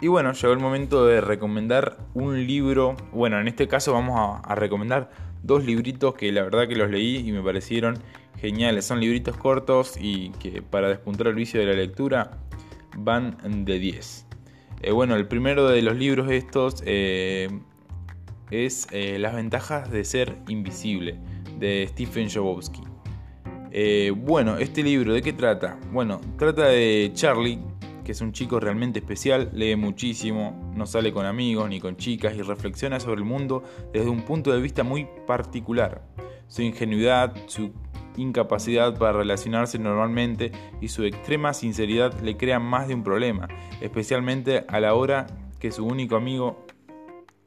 Y 0.00 0.06
bueno, 0.06 0.32
llegó 0.32 0.52
el 0.52 0.60
momento 0.60 1.04
de 1.04 1.20
recomendar 1.20 1.98
un 2.14 2.46
libro. 2.46 2.96
Bueno, 3.12 3.40
en 3.40 3.48
este 3.48 3.66
caso 3.66 3.92
vamos 3.92 4.16
a, 4.16 4.38
a, 4.38 4.54
recomendar 4.54 5.10
dos 5.42 5.64
libritos 5.64 6.14
que 6.14 6.32
la 6.32 6.42
verdad 6.42 6.68
que 6.68 6.76
los 6.76 6.90
leí 6.90 7.16
y 7.16 7.32
me 7.32 7.42
parecieron 7.42 7.98
geniales. 8.40 8.84
Son 8.84 9.00
libritos 9.00 9.36
cortos 9.36 9.96
y 10.00 10.30
que 10.40 10.62
para 10.62 10.88
despuntar 10.88 11.28
el 11.28 11.34
vicio 11.34 11.60
de 11.60 11.66
la 11.66 11.74
lectura 11.74 12.38
van 12.96 13.36
de 13.64 13.78
10. 13.78 14.26
Eh, 14.80 14.92
bueno, 14.92 15.16
el 15.16 15.26
primero 15.26 15.68
de 15.68 15.82
los 15.82 15.96
libros 15.96 16.30
estos 16.30 16.82
eh, 16.86 17.48
es 18.50 18.86
eh, 18.92 19.18
Las 19.18 19.34
ventajas 19.34 19.90
de 19.90 20.04
ser 20.04 20.38
invisible, 20.48 21.16
de 21.58 21.86
Stephen 21.90 22.30
Jobowski. 22.30 22.82
bueno, 24.16 24.56
este 24.58 24.82
libro, 24.82 25.12
¿de 25.12 25.22
qué 25.22 25.32
trata? 25.32 25.78
Bueno, 25.92 26.20
trata 26.38 26.66
de 26.68 27.10
Charlie, 27.14 27.58
que 28.04 28.12
es 28.12 28.20
un 28.20 28.32
chico 28.32 28.60
realmente 28.60 29.00
especial, 29.00 29.50
lee 29.52 29.76
muchísimo, 29.76 30.67
no 30.78 30.86
sale 30.86 31.12
con 31.12 31.26
amigos 31.26 31.68
ni 31.68 31.80
con 31.80 31.96
chicas 31.96 32.34
y 32.36 32.42
reflexiona 32.42 33.00
sobre 33.00 33.16
el 33.18 33.24
mundo 33.24 33.62
desde 33.92 34.08
un 34.08 34.22
punto 34.22 34.52
de 34.52 34.60
vista 34.60 34.84
muy 34.84 35.06
particular. 35.26 36.02
Su 36.46 36.62
ingenuidad, 36.62 37.34
su 37.46 37.72
incapacidad 38.16 38.96
para 38.98 39.12
relacionarse 39.12 39.78
normalmente 39.78 40.52
y 40.80 40.88
su 40.88 41.04
extrema 41.04 41.52
sinceridad 41.52 42.18
le 42.20 42.36
crean 42.36 42.62
más 42.62 42.88
de 42.88 42.94
un 42.94 43.02
problema, 43.02 43.48
especialmente 43.80 44.64
a 44.68 44.80
la 44.80 44.94
hora 44.94 45.26
que 45.58 45.70
su 45.70 45.84
único 45.84 46.16
amigo, 46.16 46.64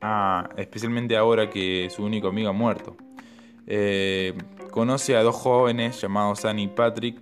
ah, 0.02 0.50
especialmente 0.58 1.18
ahora 1.18 1.50
que 1.50 1.90
su 1.90 2.04
único 2.04 2.28
amigo 2.28 2.50
ha 2.50 2.54
muerto. 2.54 2.96
Eh, 3.68 4.34
conoce 4.72 5.16
a 5.16 5.24
dos 5.24 5.36
jóvenes 5.36 6.02
llamados 6.02 6.46
Annie 6.46 6.66
y 6.66 6.68
Patrick 6.68 7.22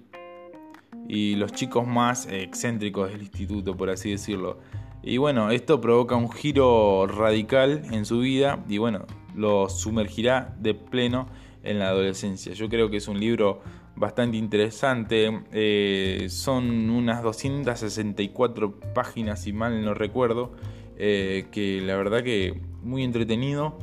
y 1.08 1.36
los 1.36 1.52
chicos 1.52 1.88
más 1.88 2.28
excéntricos 2.28 3.12
del 3.12 3.22
instituto, 3.22 3.76
por 3.76 3.90
así 3.90 4.12
decirlo. 4.12 4.60
Y 5.02 5.18
bueno, 5.18 5.52
esto 5.52 5.80
provoca 5.80 6.16
un 6.16 6.32
giro 6.32 7.08
radical 7.08 7.84
en 7.92 8.06
su 8.06 8.20
vida 8.20 8.64
y 8.68 8.78
bueno, 8.78 9.06
lo 9.36 9.70
sumergirá 9.70 10.56
de 10.60 10.74
pleno 10.74 11.28
en 11.64 11.80
la 11.80 11.90
adolescencia. 11.90 12.54
Yo 12.54 12.70
creo 12.70 12.90
que 12.90 12.98
es 12.98 13.08
un 13.08 13.20
libro 13.20 13.62
bastante 13.96 14.38
interesante. 14.38 15.42
Eh, 15.52 16.28
son 16.30 16.90
unas 16.90 17.24
264 17.24 18.80
páginas, 18.94 19.42
si 19.42 19.54
mal 19.54 19.84
no 19.84 19.94
recuerdo, 19.94 20.52
eh, 20.98 21.48
que 21.52 21.82
la 21.82 21.96
verdad 21.96 22.24
que 22.24 22.62
muy 22.82 23.04
entretenido 23.04 23.78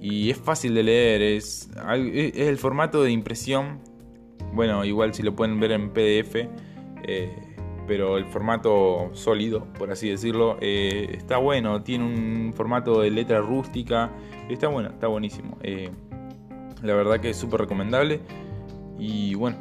y 0.00 0.30
es 0.30 0.38
fácil 0.38 0.74
de 0.74 0.82
leer. 0.84 1.22
Es, 1.22 1.70
es 1.96 2.48
el 2.48 2.58
formato 2.58 3.02
de 3.02 3.10
impresión 3.10 3.80
bueno, 4.52 4.84
igual 4.84 5.14
si 5.14 5.22
lo 5.22 5.34
pueden 5.34 5.58
ver 5.60 5.72
en 5.72 5.90
PDF, 5.90 6.34
eh, 7.04 7.51
pero 7.86 8.16
el 8.16 8.26
formato 8.26 9.10
sólido, 9.12 9.66
por 9.78 9.90
así 9.90 10.08
decirlo, 10.08 10.56
eh, 10.60 11.14
está 11.16 11.38
bueno. 11.38 11.82
Tiene 11.82 12.04
un 12.04 12.52
formato 12.54 13.00
de 13.00 13.10
letra 13.10 13.40
rústica. 13.40 14.10
Está 14.48 14.68
bueno, 14.68 14.90
está 14.90 15.06
buenísimo. 15.08 15.58
Eh, 15.62 15.90
la 16.82 16.94
verdad 16.94 17.20
que 17.20 17.30
es 17.30 17.36
súper 17.36 17.60
recomendable. 17.60 18.20
Y 18.98 19.34
bueno, 19.34 19.56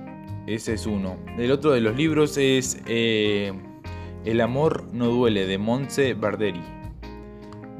ese 0.47 0.73
es 0.73 0.85
uno. 0.85 1.17
El 1.37 1.51
otro 1.51 1.71
de 1.71 1.81
los 1.81 1.95
libros 1.95 2.37
es 2.37 2.81
El 2.85 4.41
amor 4.41 4.85
no 4.93 5.07
duele, 5.07 5.45
de 5.47 5.57
Montse 5.57 6.13
Barderi. 6.13 6.80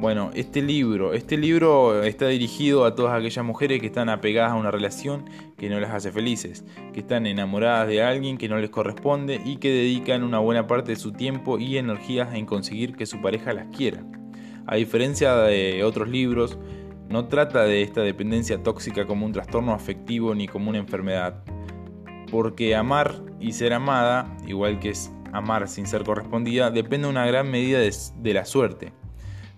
Bueno, 0.01 0.31
este 0.33 0.63
libro, 0.63 1.13
este 1.13 1.37
libro 1.37 2.01
está 2.03 2.27
dirigido 2.27 2.85
a 2.85 2.95
todas 2.95 3.13
aquellas 3.13 3.45
mujeres 3.45 3.79
que 3.79 3.85
están 3.85 4.09
apegadas 4.09 4.53
a 4.53 4.55
una 4.55 4.71
relación 4.71 5.29
que 5.59 5.69
no 5.69 5.79
las 5.79 5.91
hace 5.91 6.11
felices, 6.11 6.65
que 6.91 7.01
están 7.01 7.27
enamoradas 7.27 7.87
de 7.87 8.01
alguien 8.01 8.39
que 8.39 8.49
no 8.49 8.57
les 8.57 8.71
corresponde 8.71 9.39
y 9.45 9.57
que 9.57 9.69
dedican 9.69 10.23
una 10.23 10.39
buena 10.39 10.65
parte 10.65 10.93
de 10.93 10.95
su 10.95 11.11
tiempo 11.11 11.59
y 11.59 11.77
energías 11.77 12.33
en 12.33 12.47
conseguir 12.47 12.95
que 12.95 13.05
su 13.05 13.21
pareja 13.21 13.53
las 13.53 13.67
quiera. 13.67 14.03
A 14.65 14.75
diferencia 14.75 15.35
de 15.35 15.83
otros 15.83 16.09
libros, 16.09 16.57
no 17.07 17.27
trata 17.27 17.65
de 17.65 17.83
esta 17.83 18.01
dependencia 18.01 18.63
tóxica 18.63 19.05
como 19.05 19.27
un 19.27 19.33
trastorno 19.33 19.71
afectivo 19.71 20.33
ni 20.33 20.47
como 20.47 20.71
una 20.71 20.79
enfermedad. 20.79 21.43
Porque 22.31 22.75
amar 22.75 23.21
y 23.39 23.51
ser 23.51 23.71
amada, 23.71 24.35
igual 24.47 24.79
que 24.79 24.89
es 24.89 25.13
amar 25.31 25.67
sin 25.67 25.85
ser 25.85 26.03
correspondida, 26.03 26.71
depende 26.71 27.05
en 27.05 27.11
una 27.11 27.27
gran 27.27 27.51
medida 27.51 27.77
de 27.81 28.33
la 28.33 28.45
suerte 28.45 28.99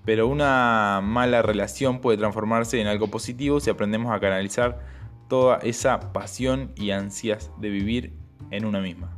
pero 0.05 0.27
una 0.27 0.99
mala 1.03 1.41
relación 1.41 2.01
puede 2.01 2.17
transformarse 2.17 2.79
en 2.81 2.87
algo 2.87 3.07
positivo 3.07 3.59
si 3.59 3.69
aprendemos 3.69 4.11
a 4.11 4.19
canalizar 4.19 4.79
toda 5.29 5.57
esa 5.57 6.13
pasión 6.13 6.73
y 6.75 6.91
ansias 6.91 7.51
de 7.59 7.69
vivir 7.69 8.13
en 8.51 8.65
una 8.65 8.81
misma. 8.81 9.15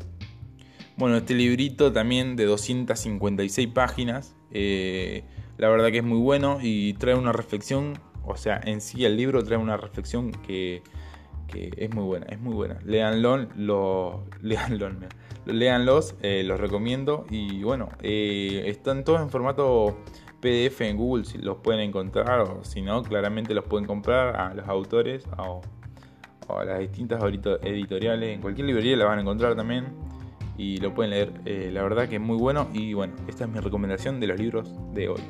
Bueno, 0.97 1.17
este 1.17 1.33
librito 1.33 1.91
también 1.91 2.35
de 2.37 2.45
256 2.45 3.67
páginas, 3.67 4.33
eh, 4.51 5.23
la 5.57 5.67
verdad 5.69 5.91
que 5.91 5.97
es 5.97 6.03
muy 6.03 6.19
bueno 6.19 6.59
y 6.61 6.93
trae 6.93 7.15
una 7.15 7.33
reflexión, 7.33 7.99
o 8.23 8.37
sea, 8.37 8.61
en 8.63 8.79
sí 8.79 9.03
el 9.03 9.17
libro 9.17 9.43
trae 9.43 9.57
una 9.57 9.75
reflexión 9.75 10.31
que, 10.31 10.83
es 11.53 11.93
muy 11.93 12.03
buena, 12.03 12.25
es 12.27 12.39
muy 12.39 12.53
buena. 12.53 12.79
Leanlo, 12.85 13.47
lo, 13.55 14.23
leanlos, 15.45 16.15
eh, 16.21 16.43
los 16.45 16.59
recomiendo 16.59 17.25
y 17.29 17.61
bueno, 17.63 17.89
eh, 18.01 18.63
están 18.67 19.03
todos 19.03 19.21
en 19.21 19.29
formato 19.29 19.97
PDF 20.45 20.81
en 20.81 20.95
Google 20.95 21.25
si 21.25 21.39
los 21.39 21.57
pueden 21.57 21.81
encontrar 21.81 22.41
o 22.41 22.63
si 22.63 22.83
no, 22.83 23.01
claramente 23.01 23.55
los 23.55 23.65
pueden 23.65 23.87
comprar 23.87 24.35
a 24.35 24.53
los 24.53 24.67
autores 24.67 25.25
o, 25.39 25.61
a 26.47 26.63
las 26.63 26.77
distintas 26.77 27.19
editoriales. 27.23 28.29
En 28.29 28.41
cualquier 28.41 28.67
librería 28.67 28.95
la 28.95 29.05
van 29.05 29.17
a 29.17 29.21
encontrar 29.21 29.55
también 29.55 29.85
y 30.55 30.77
lo 30.77 30.93
pueden 30.93 31.09
leer. 31.09 31.31
Eh, 31.45 31.71
la 31.73 31.81
verdad 31.81 32.07
que 32.07 32.17
es 32.17 32.21
muy 32.21 32.37
bueno 32.37 32.67
y 32.73 32.93
bueno, 32.93 33.15
esta 33.27 33.45
es 33.45 33.49
mi 33.49 33.59
recomendación 33.59 34.19
de 34.19 34.27
los 34.27 34.39
libros 34.39 34.71
de 34.93 35.09
hoy. 35.09 35.21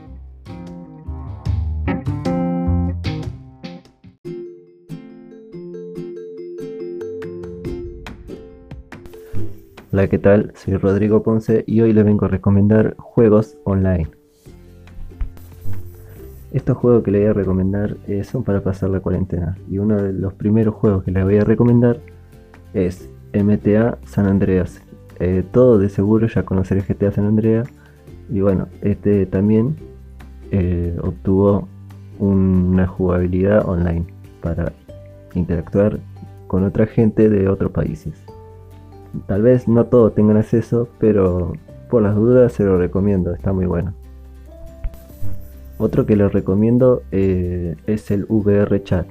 Hola, 9.93 10.10
¿qué 10.10 10.17
tal? 10.17 10.51
Soy 10.56 10.75
Rodrigo 10.75 11.23
Ponce 11.23 11.63
y 11.65 11.80
hoy 11.80 11.93
les 11.93 12.04
vengo 12.04 12.25
a 12.25 12.28
recomendar 12.28 12.97
juegos 12.97 13.58
online. 13.63 14.14
Estos 16.65 16.80
juegos 16.80 17.04
que 17.04 17.12
les 17.12 17.21
voy 17.21 17.30
a 17.30 17.34
recomendar 17.34 17.95
eh, 18.08 18.23
son 18.23 18.43
para 18.43 18.63
pasar 18.63 18.89
la 18.89 18.99
cuarentena. 18.99 19.56
Y 19.69 19.78
uno 19.78 20.01
de 20.01 20.12
los 20.12 20.34
primeros 20.34 20.73
juegos 20.73 21.04
que 21.04 21.12
les 21.12 21.23
voy 21.23 21.38
a 21.38 21.43
recomendar 21.43 21.99
es 22.73 23.08
MTA 23.36 23.99
San 24.08 24.25
Andreas. 24.25 24.82
Eh, 25.19 25.43
de 25.54 25.89
seguro 25.89 26.25
ya 26.25 26.41
conocer 26.41 26.84
GTA 26.84 27.12
San 27.12 27.28
Andreas. 27.28 27.67
Y 28.32 28.41
bueno, 28.41 28.67
este 28.82 29.28
también 29.28 29.75
eh, 30.49 30.97
obtuvo 31.04 31.67
una 32.17 32.88
jugabilidad 32.88 33.69
online 33.69 34.08
para 34.41 34.73
interactuar 35.36 35.99
con 36.47 36.63
otra 36.63 36.88
gente 36.88 37.30
de 37.30 37.47
otros 37.47 37.73
países. 37.73 38.23
Tal 39.28 39.43
vez 39.43 39.67
no 39.67 39.86
todos 39.86 40.15
tengan 40.15 40.38
acceso, 40.38 40.89
pero 40.97 41.54
por 41.91 42.01
las 42.01 42.15
dudas 42.15 42.54
se 42.54 42.63
lo 42.63 42.80
recomiendo, 42.80 43.36
está 43.36 43.54
muy 43.54 43.67
bueno. 43.67 43.93
Otro 45.77 46.05
que 46.05 46.15
les 46.15 46.31
recomiendo 46.31 47.03
eh, 47.11 47.75
es 47.85 48.09
el 48.11 48.25
VR 48.29 48.81
Chat. 48.83 49.07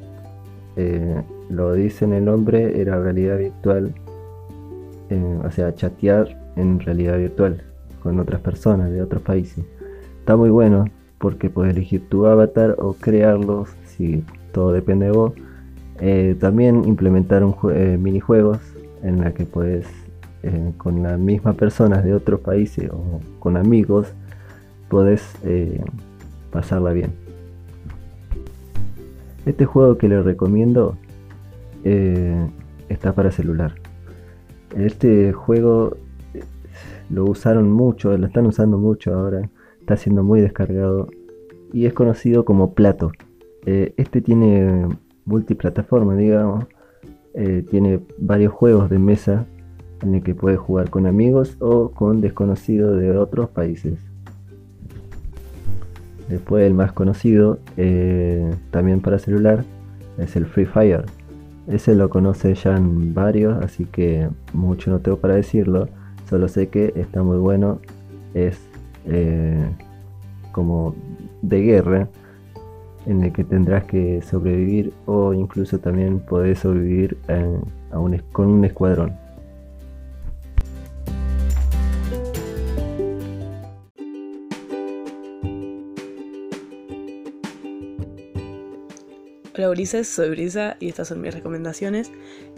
Eh, 0.77 1.23
lo 1.51 1.75
dice 1.75 2.07
en 2.07 2.15
el 2.15 2.25
nombre, 2.25 2.81
era 2.81 3.01
realidad 3.01 3.39
virtual. 3.39 3.95
Eh, 5.11 5.39
o 5.45 5.51
sea, 5.51 5.75
chatear 5.75 6.53
en 6.57 6.81
realidad 6.81 7.19
virtual 7.19 7.63
con 8.03 8.19
otras 8.19 8.41
personas 8.41 8.91
de 8.91 9.03
otros 9.03 9.23
países. 9.23 9.65
Está 10.21 10.37
muy 10.37 10.49
bueno 10.49 10.87
porque 11.19 11.51
puedes 11.51 11.75
elegir 11.77 12.09
tu 12.09 12.27
avatar 12.27 12.77
o 12.79 12.95
crearlos, 12.95 13.69
si 13.85 14.25
todo 14.53 14.73
depende 14.73 15.07
de 15.07 15.13
vos. 15.13 15.33
también 16.39 16.85
implementar 16.87 17.45
un 17.45 17.55
minijuegos 18.03 18.59
en 19.03 19.21
la 19.21 19.33
que 19.33 19.45
puedes 19.45 19.87
con 20.77 21.03
las 21.03 21.19
mismas 21.19 21.57
personas 21.57 22.05
de 22.05 22.13
otros 22.13 22.41
países 22.41 22.91
o 22.91 23.21
con 23.39 23.57
amigos, 23.57 24.09
puedes 24.89 25.23
pasarla 26.55 26.93
bien. 26.93 27.13
Este 29.45 29.67
juego 29.67 29.99
que 29.99 30.09
les 30.09 30.25
recomiendo 30.25 30.97
eh, 31.83 32.49
está 32.89 33.13
para 33.13 33.33
celular. 33.33 33.75
Este 34.75 35.33
juego 35.33 35.97
eh, 36.33 36.45
lo 37.11 37.25
usaron 37.25 37.71
mucho, 37.73 38.17
lo 38.17 38.27
están 38.27 38.47
usando 38.47 38.79
mucho 38.79 39.13
ahora, 39.13 39.51
está 39.81 39.97
siendo 39.97 40.23
muy 40.23 40.41
descargado 40.41 41.09
y 41.73 41.87
es 41.87 41.93
conocido 41.93 42.45
como 42.45 42.73
Plato. 42.73 43.11
Eh, 43.67 43.93
este 43.97 44.21
tiene 44.21 44.87
multiplataforma, 45.27 46.15
digamos, 46.17 46.67
tiene 47.69 47.99
varios 48.17 48.53
juegos 48.53 48.89
de 48.91 49.01
mesa 49.01 49.45
en 50.03 50.15
el 50.15 50.23
que 50.23 50.37
puedes 50.37 50.61
jugar 50.61 50.89
con 50.91 51.05
amigos 51.05 51.57
o 51.59 51.91
con 51.91 52.21
desconocidos 52.21 53.01
de 53.01 53.19
otros 53.19 53.49
países. 53.49 54.14
Después 56.29 56.67
el 56.67 56.75
más 56.75 56.93
conocido, 56.93 57.59
también 58.71 59.01
para 59.01 59.19
celular, 59.19 59.65
es 60.19 60.37
el 60.37 60.47
Free 60.47 60.67
Fire. 60.67 61.05
Ese 61.67 61.95
lo 61.95 62.11
conoce 62.11 62.55
ya 62.55 62.77
en 62.77 63.15
varios, 63.15 63.63
así 63.63 63.87
que 63.87 64.29
mucho 64.53 64.91
no 64.91 65.01
tengo 65.01 65.19
para 65.19 65.35
decirlo. 65.35 65.89
Solo 66.29 66.49
sé 66.49 66.69
que 66.69 66.93
está 66.97 67.23
muy 67.23 67.39
bueno. 67.39 67.81
Es 68.35 68.59
eh, 69.07 69.65
como 70.53 70.95
de 71.43 71.63
guerra, 71.63 72.09
en 73.07 73.23
el 73.23 73.33
que 73.33 73.45
tendrás 73.45 73.85
que 73.85 74.23
sobrevivir 74.23 74.93
o 75.07 75.35
incluso 75.35 75.79
también 75.79 76.21
podés 76.21 76.61
sobrevivir 76.61 77.19
con 78.33 78.47
un 78.47 78.65
escuadrón. 78.65 79.24
Hola 89.57 89.71
Ulises, 89.71 90.09
soy 90.09 90.31
Brisa 90.31 90.77
y 90.81 90.89
estas 90.89 91.07
son 91.07 91.21
mis 91.21 91.33
recomendaciones. 91.33 92.11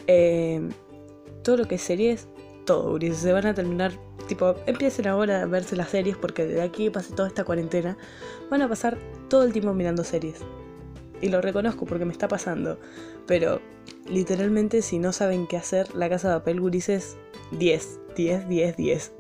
Eh, 0.06 0.66
todo 1.44 1.58
lo 1.58 1.68
que 1.68 1.74
es 1.74 1.82
series, 1.82 2.26
todo 2.64 2.94
Ulises, 2.94 3.18
se 3.18 3.34
van 3.34 3.44
a 3.44 3.52
terminar, 3.52 3.92
tipo, 4.28 4.54
empiecen 4.64 5.06
ahora 5.06 5.42
a 5.42 5.44
verse 5.44 5.76
las 5.76 5.90
series 5.90 6.16
porque 6.16 6.46
de 6.46 6.62
aquí 6.62 6.88
pase 6.88 7.12
toda 7.12 7.28
esta 7.28 7.44
cuarentena, 7.44 7.98
van 8.50 8.62
a 8.62 8.68
pasar 8.70 8.96
todo 9.28 9.42
el 9.42 9.52
tiempo 9.52 9.74
mirando 9.74 10.04
series. 10.04 10.38
Y 11.20 11.28
lo 11.28 11.42
reconozco 11.42 11.84
porque 11.84 12.06
me 12.06 12.12
está 12.12 12.28
pasando, 12.28 12.80
pero 13.26 13.60
literalmente 14.08 14.80
si 14.80 14.98
no 14.98 15.12
saben 15.12 15.46
qué 15.46 15.58
hacer, 15.58 15.94
la 15.94 16.08
casa 16.08 16.30
de 16.30 16.38
papel 16.38 16.60
Ulises, 16.60 17.18
10, 17.58 18.00
10, 18.16 18.48
10, 18.48 18.76
10. 18.78 19.12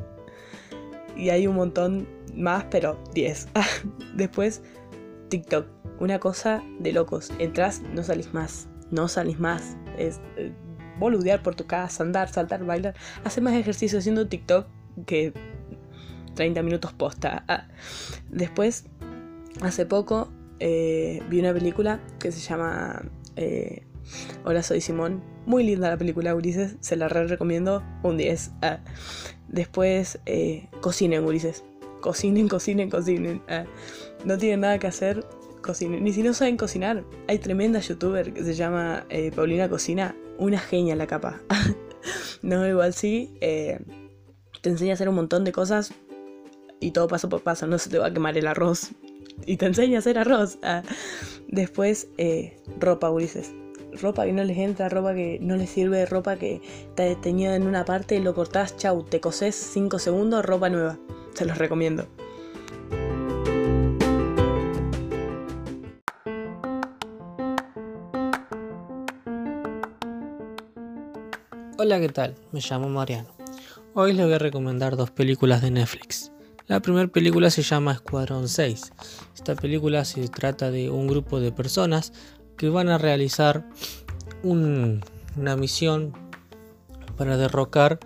Y 1.14 1.28
hay 1.28 1.46
un 1.46 1.56
montón 1.56 2.08
más, 2.34 2.64
pero 2.70 2.98
10. 3.12 3.48
Después, 4.14 4.62
TikTok 5.28 5.75
una 6.00 6.18
cosa 6.18 6.62
de 6.78 6.92
locos. 6.92 7.32
Entras, 7.38 7.82
no 7.94 8.02
salís 8.02 8.32
más. 8.34 8.68
No 8.90 9.08
salís 9.08 9.38
más. 9.38 9.76
Es 9.98 10.20
eh, 10.36 10.52
boludear 10.98 11.42
por 11.42 11.54
tu 11.54 11.66
casa, 11.66 12.02
andar, 12.02 12.28
saltar, 12.28 12.64
bailar. 12.64 12.94
Hacer 13.24 13.42
más 13.42 13.54
ejercicio 13.54 13.98
haciendo 13.98 14.28
TikTok 14.28 14.66
que 15.06 15.32
30 16.34 16.62
minutos 16.62 16.92
posta. 16.92 17.44
Ah. 17.48 17.68
Después, 18.30 18.86
hace 19.62 19.86
poco, 19.86 20.28
eh, 20.60 21.22
vi 21.28 21.40
una 21.40 21.52
película 21.52 22.00
que 22.18 22.32
se 22.32 22.40
llama 22.40 23.02
eh, 23.36 23.86
Hola, 24.44 24.62
soy 24.62 24.80
Simón. 24.80 25.22
Muy 25.46 25.64
linda 25.64 25.90
la 25.90 25.96
película, 25.96 26.34
Ulises. 26.34 26.76
Se 26.80 26.96
la 26.96 27.08
re 27.08 27.26
recomiendo. 27.26 27.82
Un 28.02 28.16
10. 28.16 28.52
Ah. 28.62 28.78
Después, 29.48 30.20
cocinen, 30.80 31.24
Ulises. 31.24 31.64
Cocinen, 32.00 32.48
cocinen, 32.48 32.90
cocinen. 32.90 33.42
Ah. 33.48 33.64
No 34.24 34.38
tienen 34.38 34.60
nada 34.60 34.78
que 34.78 34.86
hacer 34.86 35.24
ni 35.88 36.12
si 36.12 36.22
no 36.22 36.32
saben 36.34 36.56
cocinar, 36.56 37.04
hay 37.28 37.38
tremenda 37.38 37.80
youtuber 37.80 38.32
que 38.32 38.44
se 38.44 38.54
llama 38.54 39.06
eh, 39.08 39.30
Paulina 39.34 39.68
Cocina, 39.68 40.14
una 40.38 40.58
genia 40.58 40.96
la 40.96 41.06
capa. 41.06 41.40
no, 42.42 42.66
igual 42.66 42.94
sí, 42.94 43.36
eh, 43.40 43.80
te 44.62 44.70
enseña 44.70 44.92
a 44.92 44.94
hacer 44.94 45.08
un 45.08 45.16
montón 45.16 45.44
de 45.44 45.52
cosas 45.52 45.92
y 46.80 46.92
todo 46.92 47.08
paso 47.08 47.28
por 47.28 47.42
paso, 47.42 47.66
no 47.66 47.78
se 47.78 47.90
te 47.90 47.98
va 47.98 48.06
a 48.06 48.12
quemar 48.12 48.36
el 48.36 48.46
arroz. 48.46 48.92
Y 49.44 49.56
te 49.56 49.66
enseña 49.66 49.96
a 49.96 49.98
hacer 49.98 50.18
arroz. 50.18 50.58
Ah, 50.62 50.82
después, 51.48 52.08
eh, 52.16 52.56
ropa, 52.78 53.10
Ulises. 53.10 53.52
Ropa 54.00 54.24
que 54.24 54.32
no 54.32 54.44
les 54.44 54.58
entra, 54.58 54.88
ropa 54.88 55.14
que 55.14 55.38
no 55.40 55.56
les 55.56 55.70
sirve, 55.70 56.06
ropa 56.06 56.36
que 56.36 56.60
está 56.88 57.20
teñida 57.20 57.56
en 57.56 57.66
una 57.66 57.84
parte, 57.84 58.20
lo 58.20 58.34
cortás, 58.34 58.76
chau, 58.76 59.04
te 59.04 59.20
cosés 59.20 59.54
5 59.54 59.98
segundos, 59.98 60.44
ropa 60.44 60.68
nueva. 60.68 60.98
Se 61.34 61.44
los 61.44 61.58
recomiendo. 61.58 62.06
Hola, 71.78 72.00
¿qué 72.00 72.08
tal? 72.08 72.34
Me 72.52 72.60
llamo 72.60 72.88
Mariano. 72.88 73.28
Hoy 73.92 74.14
les 74.14 74.24
voy 74.24 74.34
a 74.34 74.38
recomendar 74.38 74.96
dos 74.96 75.10
películas 75.10 75.60
de 75.60 75.70
Netflix. 75.70 76.32
La 76.68 76.80
primera 76.80 77.06
película 77.06 77.50
se 77.50 77.60
llama 77.60 77.92
Escuadrón 77.92 78.48
6. 78.48 78.92
Esta 79.34 79.54
película 79.54 80.06
se 80.06 80.26
trata 80.28 80.70
de 80.70 80.88
un 80.88 81.06
grupo 81.06 81.38
de 81.38 81.52
personas 81.52 82.14
que 82.56 82.70
van 82.70 82.88
a 82.88 82.96
realizar 82.96 83.68
una 84.42 85.56
misión 85.58 86.14
para 87.18 87.36
derrocar 87.36 88.00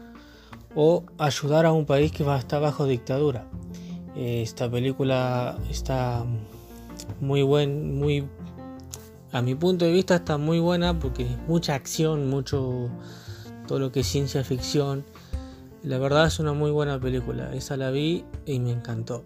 o 0.75 1.05
ayudar 1.19 1.65
a 1.65 1.71
un 1.71 1.87
país 1.87 2.11
que 2.11 2.25
va 2.25 2.35
a 2.35 2.41
estar 2.41 2.61
bajo 2.61 2.87
dictadura. 2.87 3.49
Esta 4.17 4.69
película 4.69 5.57
está 5.71 6.27
muy 7.21 7.43
buen, 7.43 7.97
muy 7.97 8.27
a 9.31 9.43
mi 9.43 9.55
punto 9.55 9.85
de 9.85 9.93
vista 9.93 10.17
está 10.17 10.39
muy 10.39 10.59
buena 10.59 10.99
porque 10.99 11.25
mucha 11.47 11.77
acción, 11.77 12.29
mucho 12.29 12.91
todo 13.71 13.79
lo 13.79 13.93
que 13.93 14.01
es 14.01 14.09
ciencia 14.09 14.43
ficción. 14.43 15.05
La 15.85 15.99
verdad 15.99 16.27
es 16.27 16.41
una 16.41 16.53
muy 16.53 16.73
buena 16.73 16.99
película, 16.99 17.55
esa 17.55 17.77
la 17.77 17.93
vi 17.93 18.25
y 18.45 18.59
me 18.59 18.73
encantó. 18.73 19.23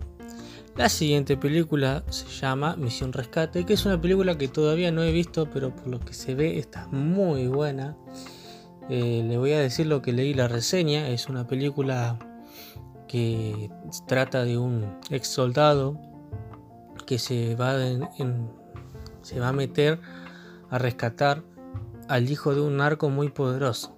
La 0.77 0.91
siguiente 0.91 1.39
película 1.39 2.05
se 2.11 2.27
llama 2.29 2.77
Misión 2.77 3.15
Rescate, 3.15 3.65
que 3.65 3.73
es 3.73 3.87
una 3.87 3.99
película 3.99 4.37
que 4.37 4.49
todavía 4.49 4.93
no 4.93 5.03
he 5.03 5.13
visto, 5.13 5.49
pero 5.51 5.75
por 5.75 5.87
lo 5.87 5.99
que 5.99 6.13
se 6.13 6.35
ve 6.35 6.59
está 6.59 6.89
muy 6.89 7.49
buena. 7.49 7.97
Eh, 8.91 9.25
le 9.27 9.39
voy 9.39 9.53
a 9.53 9.61
decir 9.61 9.87
lo 9.87 10.03
que 10.03 10.13
leí 10.13 10.35
la 10.35 10.47
reseña, 10.47 11.09
es 11.09 11.31
una 11.31 11.47
película 11.47 12.19
que 13.09 13.71
trata 14.07 14.45
de 14.45 14.59
un 14.59 14.99
ex 15.09 15.27
soldado 15.27 15.99
que 17.07 17.19
se 17.19 17.55
va, 17.57 17.79
se 19.23 19.41
va 19.41 19.49
a 19.49 19.53
meter 19.55 20.01
a 20.69 20.77
rescatar 20.77 21.43
al 22.09 22.31
hijo 22.31 22.55
de 22.55 22.61
un 22.61 22.77
narco 22.77 23.09
muy 23.09 23.31
poderoso 23.31 23.95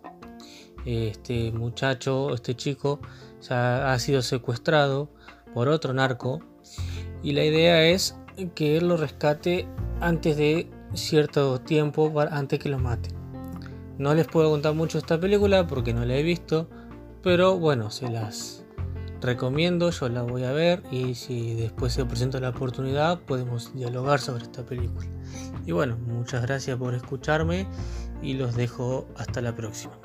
este 0.86 1.52
muchacho, 1.52 2.32
este 2.32 2.54
chico, 2.54 3.00
ha 3.50 3.98
sido 3.98 4.22
secuestrado 4.22 5.10
por 5.52 5.68
otro 5.68 5.92
narco 5.92 6.40
y 7.22 7.32
la 7.32 7.44
idea 7.44 7.84
es 7.84 8.16
que 8.54 8.76
él 8.76 8.88
lo 8.88 8.96
rescate 8.96 9.68
antes 10.00 10.36
de 10.36 10.70
cierto 10.94 11.60
tiempo, 11.60 12.12
antes 12.30 12.58
que 12.58 12.68
lo 12.68 12.78
mate. 12.78 13.10
No 13.98 14.14
les 14.14 14.26
puedo 14.26 14.50
contar 14.50 14.74
mucho 14.74 14.98
esta 14.98 15.18
película 15.18 15.66
porque 15.66 15.92
no 15.92 16.04
la 16.04 16.16
he 16.16 16.22
visto, 16.22 16.68
pero 17.22 17.58
bueno, 17.58 17.90
se 17.90 18.10
las 18.10 18.64
recomiendo, 19.20 19.90
yo 19.90 20.08
la 20.08 20.22
voy 20.22 20.44
a 20.44 20.52
ver 20.52 20.82
y 20.90 21.14
si 21.14 21.54
después 21.54 21.94
se 21.94 22.04
presenta 22.04 22.38
la 22.38 22.50
oportunidad 22.50 23.20
podemos 23.20 23.74
dialogar 23.74 24.20
sobre 24.20 24.44
esta 24.44 24.64
película. 24.64 25.08
Y 25.64 25.72
bueno, 25.72 25.96
muchas 25.96 26.42
gracias 26.42 26.76
por 26.76 26.94
escucharme 26.94 27.66
y 28.22 28.34
los 28.34 28.54
dejo 28.54 29.08
hasta 29.16 29.40
la 29.40 29.56
próxima. 29.56 29.98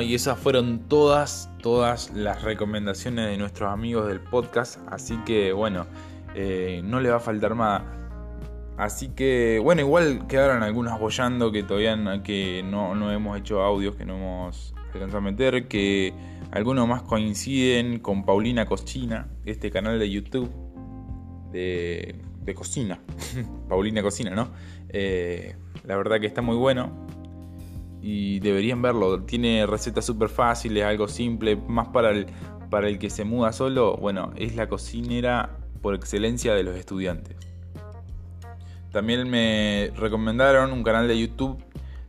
Y 0.00 0.14
esas 0.14 0.38
fueron 0.38 0.88
todas, 0.88 1.50
todas 1.62 2.12
las 2.14 2.42
recomendaciones 2.42 3.26
de 3.26 3.36
nuestros 3.36 3.72
amigos 3.72 4.08
del 4.08 4.20
podcast. 4.20 4.78
Así 4.88 5.16
que, 5.24 5.52
bueno, 5.52 5.86
eh, 6.34 6.80
no 6.84 7.00
le 7.00 7.10
va 7.10 7.16
a 7.16 7.20
faltar 7.20 7.56
nada. 7.56 7.84
Así 8.76 9.08
que, 9.08 9.58
bueno, 9.62 9.80
igual 9.80 10.26
quedaron 10.26 10.62
algunas 10.62 10.98
bollando 11.00 11.50
que 11.50 11.62
todavía 11.62 11.96
no, 11.96 12.22
que 12.22 12.62
no, 12.62 12.94
no 12.94 13.10
hemos 13.10 13.38
hecho 13.38 13.62
audios, 13.62 13.96
que 13.96 14.04
no 14.04 14.16
hemos 14.16 14.74
alcanzado 14.92 15.18
a 15.18 15.20
meter, 15.22 15.66
que 15.66 16.12
algunos 16.50 16.86
más 16.86 17.02
coinciden 17.02 17.98
con 18.00 18.24
Paulina 18.24 18.66
Cocina, 18.66 19.28
este 19.44 19.70
canal 19.70 19.98
de 19.98 20.10
YouTube 20.10 20.50
de, 21.52 22.16
de 22.42 22.54
cocina. 22.54 23.00
Paulina 23.68 24.02
Cocina, 24.02 24.30
¿no? 24.34 24.50
Eh, 24.90 25.56
la 25.84 25.96
verdad 25.96 26.20
que 26.20 26.26
está 26.26 26.42
muy 26.42 26.56
bueno 26.56 27.05
y 28.06 28.38
deberían 28.38 28.80
verlo. 28.82 29.22
Tiene 29.22 29.66
recetas 29.66 30.04
súper 30.04 30.28
fáciles, 30.28 30.84
algo 30.84 31.08
simple, 31.08 31.56
más 31.56 31.88
para 31.88 32.10
el, 32.10 32.26
para 32.70 32.88
el 32.88 33.00
que 33.00 33.10
se 33.10 33.24
muda 33.24 33.52
solo. 33.52 33.96
Bueno, 33.96 34.30
es 34.36 34.54
la 34.54 34.68
cocinera 34.68 35.58
por 35.82 35.92
excelencia 35.96 36.54
de 36.54 36.62
los 36.62 36.76
estudiantes. 36.76 37.36
También 38.92 39.28
me 39.28 39.90
recomendaron 39.96 40.72
un 40.72 40.84
canal 40.84 41.08
de 41.08 41.18
YouTube 41.18 41.58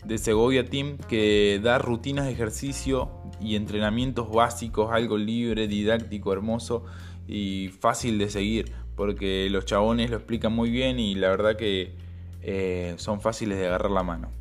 de 0.05 0.19
Segovia 0.19 0.69
Team 0.69 0.97
que 1.09 1.59
da 1.63 1.79
rutinas 1.79 2.25
de 2.25 2.31
ejercicio 2.31 3.09
y 3.41 3.55
entrenamientos 3.55 4.31
básicos, 4.31 4.91
algo 4.91 5.17
libre, 5.17 5.67
didáctico, 5.67 6.31
hermoso 6.31 6.85
y 7.27 7.69
fácil 7.69 8.19
de 8.19 8.29
seguir, 8.29 8.71
porque 8.95 9.49
los 9.49 9.65
chabones 9.65 10.11
lo 10.11 10.17
explican 10.17 10.53
muy 10.53 10.69
bien 10.69 10.99
y 10.99 11.15
la 11.15 11.29
verdad 11.29 11.55
que 11.55 11.95
eh, 12.43 12.93
son 12.97 13.19
fáciles 13.19 13.57
de 13.57 13.65
agarrar 13.65 13.89
la 13.89 14.03
mano. 14.03 14.36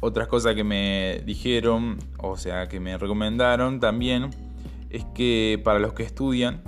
Otras 0.00 0.28
cosas 0.28 0.54
que 0.54 0.64
me 0.64 1.22
dijeron, 1.24 1.98
o 2.18 2.36
sea, 2.36 2.68
que 2.68 2.80
me 2.80 2.98
recomendaron 2.98 3.80
también, 3.80 4.30
es 4.90 5.04
que 5.14 5.60
para 5.64 5.78
los 5.78 5.94
que 5.94 6.02
estudian 6.02 6.62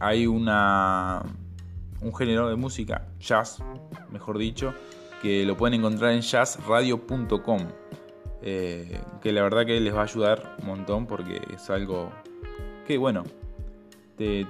hay 0.00 0.26
una, 0.26 1.22
un 2.00 2.14
género 2.14 2.48
de 2.48 2.56
música, 2.56 3.08
jazz, 3.20 3.62
mejor 4.10 4.38
dicho, 4.38 4.74
que 5.22 5.44
lo 5.44 5.56
pueden 5.56 5.80
encontrar 5.80 6.12
en 6.12 6.22
jazzradio.com. 6.22 7.60
Eh, 8.42 9.00
que 9.22 9.32
la 9.32 9.42
verdad 9.42 9.66
que 9.66 9.80
les 9.80 9.94
va 9.94 10.00
a 10.00 10.04
ayudar 10.04 10.56
un 10.60 10.66
montón 10.66 11.06
porque 11.06 11.40
es 11.52 11.68
algo 11.70 12.12
que, 12.86 12.96
bueno, 12.96 13.24
te, 14.16 14.46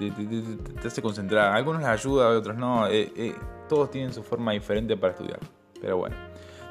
hace 0.84 1.02
concentrar. 1.02 1.54
algunos 1.54 1.80
les 1.80 1.90
ayuda, 1.90 2.28
otros 2.28 2.56
no. 2.56 2.86
Eh, 2.88 3.12
eh, 3.16 3.34
todos 3.68 3.90
tienen 3.90 4.12
su 4.12 4.22
forma 4.22 4.52
diferente 4.52 4.96
para 4.96 5.12
estudiar. 5.12 5.40
Pero 5.80 5.98
bueno. 5.98 6.16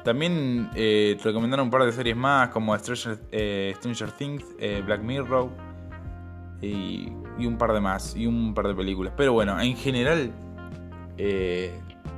También 0.06 0.70
te 0.72 1.18
recomendaron 1.22 1.66
un 1.66 1.70
par 1.70 1.84
de 1.84 1.90
series 1.90 2.16
más 2.16 2.50
como 2.50 2.78
Stranger, 2.78 3.18
Stranger 3.74 4.12
Things, 4.12 4.44
Black 4.84 5.02
Mirror 5.02 5.50
y, 6.62 7.12
y, 7.38 7.46
un 7.46 7.58
par 7.58 7.72
de 7.72 7.80
más. 7.80 8.14
Y 8.14 8.28
un 8.28 8.54
par 8.54 8.68
de 8.68 8.74
películas. 8.76 9.12
Pero 9.16 9.32
bueno, 9.32 9.60
en 9.60 9.76
general, 9.76 10.30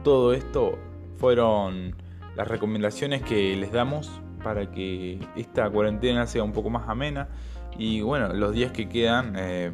todo 0.04 0.34
esto 0.34 0.78
fueron 1.16 1.96
las 2.36 2.46
recomendaciones 2.46 3.22
que 3.22 3.56
les 3.56 3.72
damos 3.72 4.20
para 4.42 4.70
que 4.70 5.18
esta 5.36 5.68
cuarentena 5.68 6.26
sea 6.26 6.42
un 6.42 6.52
poco 6.52 6.70
más 6.70 6.88
amena 6.88 7.28
y 7.76 8.00
bueno, 8.00 8.32
los 8.32 8.52
días 8.54 8.72
que 8.72 8.88
quedan 8.88 9.34
eh, 9.36 9.72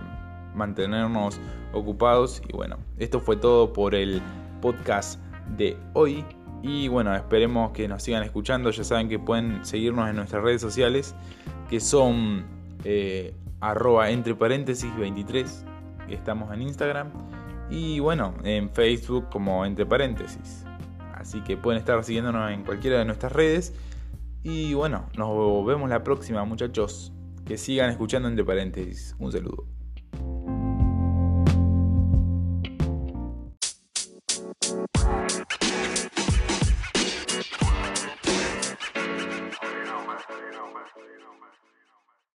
mantenernos 0.55 1.41
ocupados 1.73 2.43
y 2.49 2.53
bueno, 2.53 2.79
esto 2.99 3.21
fue 3.21 3.37
todo 3.37 3.73
por 3.73 3.95
el 3.95 4.21
podcast 4.61 5.21
de 5.57 5.77
hoy 5.93 6.25
y 6.67 6.89
bueno, 6.89 7.15
esperemos 7.15 7.73
que 7.73 7.87
nos 7.87 8.03
sigan 8.03 8.23
escuchando, 8.23 8.71
ya 8.71 8.85
saben 8.85 9.11
que 9.11 9.19
pueden 9.19 9.63
seguirnos 9.67 10.09
en 10.09 10.17
nuestras 10.17 10.43
redes 10.43 10.63
sociales 10.63 11.15
que 11.69 11.79
son 11.79 12.47
eh, 12.85 13.35
arroba 13.61 14.09
entre 14.09 14.35
paréntesis 14.35 14.91
23, 14.97 15.63
estamos 16.09 16.51
en 16.55 16.63
Instagram 16.63 17.11
y 17.69 18.01
bueno, 18.01 18.33
en 18.45 18.71
Facebook 18.71 19.29
como 19.29 19.67
entre 19.67 19.85
paréntesis. 19.85 20.65
Así 21.13 21.43
que 21.43 21.59
pueden 21.59 21.79
estar 21.79 22.03
siguiéndonos 22.03 22.51
en 22.51 22.65
cualquiera 22.65 22.99
de 22.99 23.05
nuestras 23.05 23.33
redes. 23.33 23.75
Y 24.43 24.75
bueno, 24.75 25.09
nos 25.17 25.65
vemos 25.67 25.89
la 25.89 26.03
próxima 26.03 26.45
muchachos. 26.45 27.13
Que 27.47 27.59
sigan 27.59 27.91
escuchando 27.91 28.29
entre 28.29 28.45
paréntesis. 28.45 29.15
Un 29.19 29.33
saludo. 29.33 29.74